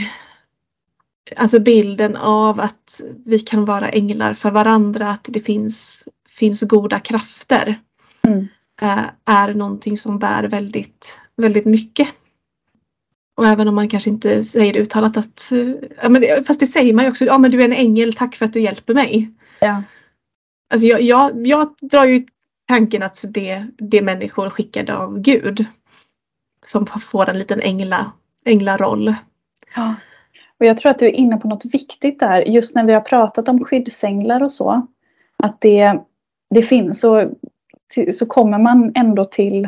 alltså 1.37 1.58
bilden 1.61 2.16
av 2.16 2.61
att 2.61 3.00
vi 3.24 3.38
kan 3.38 3.64
vara 3.64 3.88
änglar 3.88 4.32
för 4.32 4.50
varandra, 4.50 5.11
att 5.11 5.26
det 5.28 5.40
finns, 5.40 6.08
finns 6.28 6.62
goda 6.62 6.98
krafter 6.98 7.78
Mm. 8.24 8.48
eh, 8.82 9.04
är 9.24 9.54
någonting 9.54 9.96
som 9.96 10.18
bär 10.18 10.44
väldigt, 10.44 11.20
väldigt 11.37 11.64
mycket. 11.64 12.08
Och 13.37 13.46
även 13.46 13.68
om 13.68 13.74
man 13.74 13.88
kanske 13.88 14.11
inte 14.11 14.44
säger 14.44 14.72
det 14.72 14.78
uttalat 14.78 15.16
att, 15.16 15.52
eh, 15.52 15.74
ja, 16.02 16.08
men 16.08 16.44
fast 16.44 16.61
det 16.61 16.66
säger 16.66 16.94
man 16.94 17.04
ju 17.04 17.11
också, 17.11 17.24
ja 17.24 17.38
men 17.38 17.50
du 17.50 17.61
är 17.61 17.64
en 17.64 17.72
ängel, 17.72 18.12
tack 18.14 18.37
för 18.37 18.44
att 18.44 18.52
du 18.52 18.61
hjälper 18.61 18.94
mig. 18.94 19.30
Ja. 19.61 19.82
Alltså 20.72 20.87
jag, 20.87 21.02
jag, 21.02 21.46
jag 21.46 21.74
drar 21.80 22.04
ju 22.04 22.26
tanken 22.68 23.02
att 23.02 23.24
det, 23.28 23.66
det 23.78 23.98
är 23.98 24.02
människor 24.02 24.50
skickade 24.50 24.96
av 24.96 25.18
Gud 25.20 25.66
som 26.66 26.87
får 26.87 27.30
en 27.30 27.38
liten 27.38 27.61
ängla, 27.61 28.12
änglaroll. 28.44 29.14
Ja. 29.74 29.94
Och 30.62 30.66
jag 30.66 30.79
tror 30.79 30.90
att 30.90 30.98
du 30.98 31.07
är 31.07 31.12
inne 31.12 31.37
på 31.37 31.48
något 31.48 31.75
viktigt 31.75 32.20
där. 32.20 32.40
Just 32.40 32.75
när 32.75 32.85
vi 32.85 32.92
har 32.92 33.01
pratat 33.01 33.48
om 33.48 33.64
skyddsänglar 33.64 34.42
och 34.42 34.53
så. 34.53 34.87
Att 35.42 35.61
det, 35.61 36.01
det 36.51 36.62
finns. 36.62 37.01
Så, 37.01 37.31
så 38.12 38.27
kommer 38.27 38.59
man 38.59 38.92
ändå 38.94 39.25
till, 39.25 39.64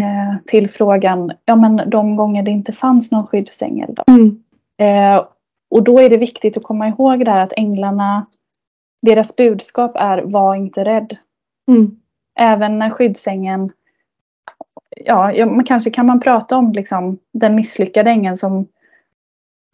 eh, 0.00 0.36
till 0.46 0.70
frågan. 0.70 1.32
Ja 1.44 1.56
men 1.56 1.90
de 1.90 2.16
gånger 2.16 2.42
det 2.42 2.50
inte 2.50 2.72
fanns 2.72 3.10
någon 3.10 3.26
skyddsängel 3.26 3.94
då. 3.94 4.04
Mm. 4.06 4.42
Eh, 4.78 5.24
och 5.70 5.82
då 5.82 6.00
är 6.00 6.10
det 6.10 6.16
viktigt 6.16 6.56
att 6.56 6.62
komma 6.62 6.88
ihåg 6.88 7.24
där 7.24 7.38
att 7.38 7.52
änglarna. 7.56 8.26
Deras 9.02 9.36
budskap 9.36 9.92
är 9.94 10.22
var 10.22 10.54
inte 10.54 10.84
rädd. 10.84 11.16
Mm. 11.68 11.96
även 12.38 12.78
när 12.78 12.90
skyddsängeln 12.90 13.72
Ja, 14.96 15.32
ja 15.32 15.46
man 15.46 15.64
kanske 15.64 15.90
kan 15.90 16.06
man 16.06 16.20
prata 16.20 16.56
om 16.56 16.72
liksom, 16.72 17.18
den 17.32 17.54
misslyckade 17.54 18.10
ängeln 18.10 18.36
som 18.36 18.66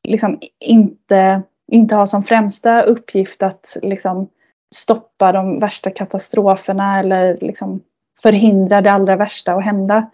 liksom 0.09 0.39
inte, 0.61 1.43
inte 1.73 1.95
har 1.95 2.07
som 2.07 2.23
främsta 2.23 2.83
uppgift 2.83 3.43
att 3.43 3.77
liksom, 3.83 4.29
stoppa 4.75 5.33
de 5.33 5.59
värsta 5.61 5.91
katastroferna 5.91 6.99
eller 7.01 7.39
liksom, 7.41 7.81
förhindra 8.23 8.81
det 8.81 8.93
allra 8.93 9.17
värsta 9.17 9.53
att 9.53 9.65
hända. 9.65 10.11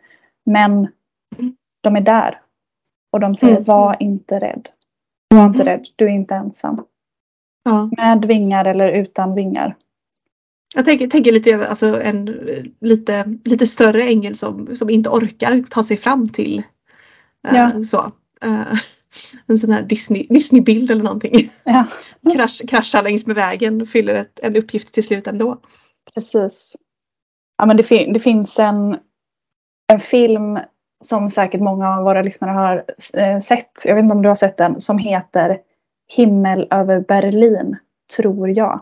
Men 0.47 0.73
Mm. 1.39 1.57
de 1.81 1.97
är 1.97 2.01
där. 2.01 2.41
Och 3.13 3.21
de 3.21 3.35
säger 3.37 3.53
Mm. 3.53 3.65
var 3.65 3.97
inte 4.01 4.39
rädd. 4.39 4.69
Var 5.35 5.47
inte 5.47 5.63
Mm. 5.63 5.73
rädd, 5.75 5.87
du 5.97 6.05
är 6.05 6.09
inte 6.11 6.35
ensam. 6.35 6.85
Ja. 7.65 7.91
Med 7.97 8.25
vingar 8.25 8.65
eller 8.65 8.89
utan 8.89 9.35
vingar. 9.35 9.75
Jag 10.77 10.85
tänker, 10.85 11.07
tänker 11.07 11.33
lite, 11.33 11.69
alltså 11.69 12.03
en 12.03 12.25
lite, 12.81 13.25
lite 13.45 13.67
större 13.67 14.03
ängel 14.03 14.35
som, 14.35 14.77
som 14.77 14.91
inte 14.91 15.09
orkar 15.11 15.63
ta 15.71 15.83
sig 15.83 15.97
fram 15.97 16.29
till 16.29 16.63
eh, 17.49 17.57
Ja. 17.57 17.71
så. 17.71 17.99
Eh, 18.41 18.73
en 19.47 19.59
sån 19.59 19.73
här 19.73 19.83
Disney, 19.83 20.27
Disney-bild 20.31 20.91
eller 20.91 21.03
någonting. 21.05 21.33
Ja. 21.65 21.85
Krasch, 22.33 22.63
kraschar 22.69 23.03
längs 23.03 23.27
med 23.27 23.37
vägen 23.37 23.81
och 23.83 23.89
fyller 23.89 24.15
ett, 24.15 24.41
en 24.43 24.57
uppgift 24.57 24.95
till 24.95 25.05
slut 25.07 25.27
ändå. 25.27 25.61
Precis. 26.15 26.77
Ja, 27.59 27.67
men 27.67 27.77
det, 27.77 27.83
fin- 27.83 28.13
det 28.13 28.21
finns 28.21 28.59
en, 28.59 28.97
en 29.93 30.01
film 30.01 30.59
som 31.05 31.29
säkert 31.29 31.61
många 31.61 31.89
av 31.97 32.05
våra 32.05 32.23
lyssnare 32.23 32.51
har 32.51 32.85
eh, 33.15 33.39
sett. 33.39 33.71
Jag 33.85 33.95
vet 33.95 34.03
inte 34.03 34.15
om 34.15 34.23
du 34.23 34.29
har 34.29 34.37
sett 34.37 34.57
den. 34.57 34.81
Som 34.81 34.99
heter 34.99 35.59
Himmel 36.17 36.69
över 36.71 37.01
Berlin, 37.01 37.77
tror 38.17 38.51
jag. 38.51 38.81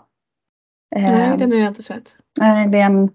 Eh, 0.97 1.03
Nej, 1.03 1.38
den 1.38 1.53
har 1.53 1.59
jag 1.59 1.68
inte 1.68 1.83
sett. 1.83 2.16
nej, 2.40 2.68
det 2.68 2.79
är 2.79 2.85
en, 2.87 3.11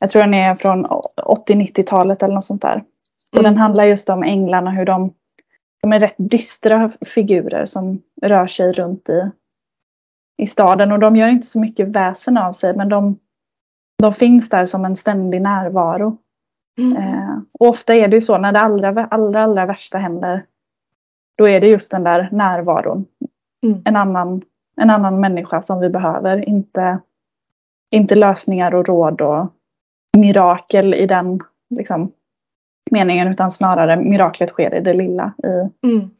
jag 0.00 0.10
tror 0.10 0.22
den 0.22 0.34
är 0.34 0.54
från 0.54 0.86
80-90-talet 1.16 2.22
eller 2.22 2.34
något 2.34 2.44
sånt 2.44 2.62
där. 2.62 2.82
Och 3.32 3.38
Mm. 3.38 3.52
den 3.52 3.60
handlar 3.60 3.84
just 3.86 4.08
om 4.08 4.22
änglarna, 4.22 4.70
hur 4.70 4.84
de, 4.84 5.14
de 5.82 5.92
är 5.92 6.00
rätt 6.00 6.14
dystra 6.18 6.88
figurer 6.88 7.66
som 7.66 8.02
rör 8.22 8.46
sig 8.46 8.72
runt 8.72 9.08
i, 9.08 9.30
i 10.36 10.46
staden. 10.46 10.92
Och 10.92 10.98
de 10.98 11.16
gör 11.16 11.28
inte 11.28 11.46
så 11.46 11.60
mycket 11.60 11.88
väsen 11.88 12.38
av 12.38 12.52
sig, 12.52 12.76
men 12.76 12.88
de, 12.88 13.18
de 14.02 14.12
finns 14.12 14.48
där 14.48 14.64
som 14.64 14.84
en 14.84 14.96
ständig 14.96 15.42
närvaro. 15.42 16.16
Mm. 16.78 16.96
Eh, 16.96 17.38
och 17.58 17.68
ofta 17.68 17.94
är 17.94 18.08
det 18.08 18.16
ju 18.16 18.20
så 18.20 18.38
när 18.38 18.52
det 18.52 18.60
allra, 18.60 19.06
allra, 19.06 19.42
allra 19.42 19.66
värsta 19.66 19.98
händer. 19.98 20.44
Då 21.36 21.48
är 21.48 21.60
det 21.60 21.66
just 21.66 21.90
den 21.90 22.04
där 22.04 22.28
närvaron. 22.32 23.06
Mm. 23.62 23.82
En, 23.84 23.96
annan, 23.96 24.42
en 24.76 24.90
annan 24.90 25.20
människa 25.20 25.62
som 25.62 25.80
vi 25.80 25.88
behöver. 25.88 26.48
Inte, 26.48 26.98
inte 27.90 28.14
lösningar 28.14 28.74
och 28.74 28.86
råd 28.86 29.20
och 29.20 29.46
mirakel 30.18 30.94
i 30.94 31.06
den 31.06 31.40
liksom, 31.70 32.12
meningen 32.90 33.28
utan 33.28 33.52
snarare 33.52 33.96
miraklet 33.96 34.50
sker 34.50 34.74
i 34.74 34.80
det 34.80 34.94
lilla. 34.94 35.34
I 35.44 35.86
mm. 35.86 36.10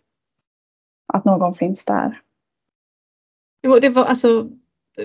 Att 1.12 1.24
någon 1.24 1.54
finns 1.54 1.84
där. 1.84 2.20
Jo, 3.62 3.78
det 3.78 3.88
var 3.88 4.04
alltså 4.04 4.48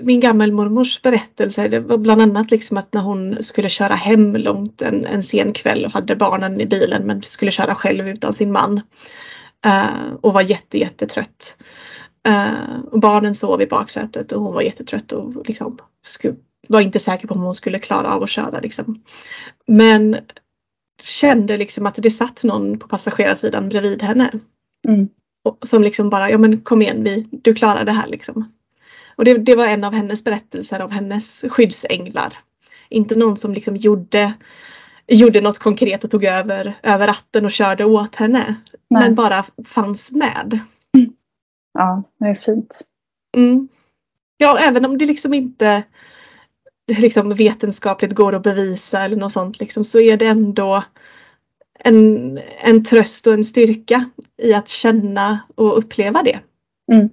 min 0.02 0.20
gammelmormors 0.20 1.02
berättelser, 1.02 1.68
det 1.68 1.80
var 1.80 1.98
bland 1.98 2.22
annat 2.22 2.50
liksom 2.50 2.76
att 2.76 2.92
när 2.92 3.00
hon 3.00 3.36
skulle 3.40 3.68
köra 3.68 3.94
hem 3.94 4.36
långt 4.36 4.82
en, 4.82 5.04
en 5.04 5.22
sen 5.22 5.52
kväll 5.52 5.84
och 5.84 5.92
hade 5.92 6.16
barnen 6.16 6.60
i 6.60 6.66
bilen 6.66 7.06
men 7.06 7.22
skulle 7.22 7.50
köra 7.50 7.74
själv 7.74 8.08
utan 8.08 8.32
sin 8.32 8.52
man. 8.52 8.80
Uh, 9.66 10.14
och 10.20 10.32
var 10.32 10.42
jätte, 10.42 10.78
jättetrött. 10.78 11.56
Uh, 12.28 12.80
och 12.92 13.00
barnen 13.00 13.34
sov 13.34 13.62
i 13.62 13.66
baksätet 13.66 14.32
och 14.32 14.42
hon 14.42 14.54
var 14.54 14.62
jättetrött 14.62 15.12
och 15.12 15.48
liksom 15.48 15.78
var 16.68 16.80
inte 16.80 17.00
säker 17.00 17.28
på 17.28 17.34
om 17.34 17.42
hon 17.42 17.54
skulle 17.54 17.78
klara 17.78 18.14
av 18.14 18.22
att 18.22 18.28
köra. 18.28 18.60
Liksom. 18.60 19.00
Men 19.66 20.16
kände 21.02 21.56
liksom 21.56 21.86
att 21.86 21.94
det 21.94 22.10
satt 22.10 22.44
någon 22.44 22.78
på 22.78 22.88
passagerarsidan 22.88 23.68
bredvid 23.68 24.02
henne. 24.02 24.30
Mm. 24.88 25.08
Och, 25.44 25.58
som 25.62 25.82
liksom 25.82 26.10
bara, 26.10 26.30
ja 26.30 26.38
men 26.38 26.60
kom 26.60 26.82
igen, 26.82 27.04
vi, 27.04 27.28
du 27.30 27.54
klarar 27.54 27.84
det 27.84 27.92
här 27.92 28.06
liksom. 28.06 28.50
Och 29.16 29.24
det, 29.24 29.38
det 29.38 29.54
var 29.54 29.66
en 29.66 29.84
av 29.84 29.94
hennes 29.94 30.24
berättelser 30.24 30.80
av 30.80 30.90
hennes 30.90 31.44
skyddsänglar. 31.48 32.38
Inte 32.88 33.14
någon 33.14 33.36
som 33.36 33.54
liksom 33.54 33.76
gjorde, 33.76 34.32
gjorde 35.06 35.40
något 35.40 35.58
konkret 35.58 36.04
och 36.04 36.10
tog 36.10 36.24
över, 36.24 36.78
över 36.82 37.06
ratten 37.06 37.44
och 37.44 37.50
körde 37.50 37.84
åt 37.84 38.14
henne. 38.14 38.54
Nej. 38.88 39.02
Men 39.02 39.14
bara 39.14 39.44
fanns 39.64 40.12
med. 40.12 40.60
Ja, 41.72 42.02
det 42.18 42.26
är 42.26 42.34
fint. 42.34 42.82
Mm. 43.36 43.68
Ja, 44.36 44.58
även 44.58 44.84
om 44.84 44.98
det 44.98 45.06
liksom 45.06 45.34
inte 45.34 45.82
liksom 46.98 47.34
vetenskapligt 47.34 48.12
går 48.12 48.34
att 48.34 48.42
bevisa 48.42 49.02
eller 49.02 49.16
något 49.16 49.32
sånt 49.32 49.60
liksom, 49.60 49.84
så 49.84 50.00
är 50.00 50.16
det 50.16 50.26
ändå 50.26 50.84
en, 51.78 52.38
en 52.60 52.84
tröst 52.84 53.26
och 53.26 53.32
en 53.32 53.44
styrka 53.44 54.10
i 54.42 54.54
att 54.54 54.68
känna 54.68 55.40
och 55.54 55.78
uppleva 55.78 56.22
det. 56.22 56.40
Mm. 56.92 57.08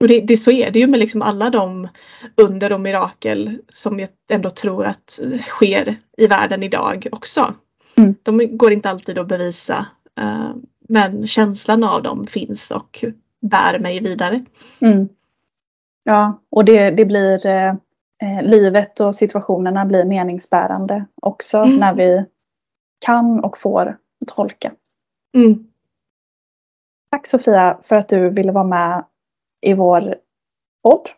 Och 0.00 0.08
det, 0.08 0.20
det, 0.20 0.36
så 0.36 0.50
är 0.50 0.70
det 0.70 0.78
ju 0.78 0.86
med 0.86 1.00
liksom 1.00 1.22
alla 1.22 1.50
de 1.50 1.88
under 2.36 2.72
och 2.72 2.80
mirakel 2.80 3.58
som 3.72 4.00
jag 4.00 4.08
ändå 4.30 4.50
tror 4.50 4.84
att 4.84 5.20
sker 5.42 5.96
i 6.16 6.26
världen 6.26 6.62
idag 6.62 7.06
också. 7.12 7.54
Mm. 7.96 8.14
De 8.22 8.56
går 8.56 8.72
inte 8.72 8.90
alltid 8.90 9.18
att 9.18 9.28
bevisa 9.28 9.86
uh, 10.20 10.54
men 10.88 11.26
känslan 11.26 11.84
av 11.84 12.02
dem 12.02 12.26
finns 12.26 12.70
och 12.70 13.04
bär 13.42 13.78
mig 13.78 14.00
vidare. 14.00 14.44
Mm. 14.80 15.08
Ja, 16.04 16.42
och 16.50 16.64
det, 16.64 16.90
det 16.90 17.04
blir 17.04 17.46
eh, 17.46 17.74
livet 18.42 19.00
och 19.00 19.14
situationerna 19.14 19.84
blir 19.84 20.04
meningsbärande 20.04 21.04
också 21.22 21.58
mm. 21.58 21.76
när 21.76 21.94
vi 21.94 22.24
kan 23.06 23.44
och 23.44 23.58
får 23.58 23.96
tolka. 24.26 24.72
Mm. 25.36 25.66
Tack 27.10 27.26
Sofia 27.26 27.78
för 27.82 27.96
att 27.96 28.08
du 28.08 28.30
ville 28.30 28.52
vara 28.52 28.64
med 28.64 29.04
i 29.60 29.74
vår 29.74 30.16
podd. 30.82 31.08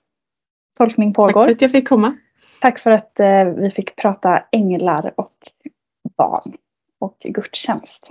Tolkning 0.79 1.15
pågår. 1.15 1.33
Tack 1.33 1.45
för 1.45 1.53
att 1.53 1.63
jag 1.63 1.71
fick 1.71 1.89
komma. 1.89 2.17
Tack 2.61 2.79
för 2.79 2.91
att 2.91 3.21
eh, 3.21 3.45
vi 3.45 3.71
fick 3.71 3.97
prata 3.97 4.45
änglar 4.53 5.13
och 5.17 5.33
barn 6.17 6.57
och 6.99 7.17
gudstjänst. 7.21 8.11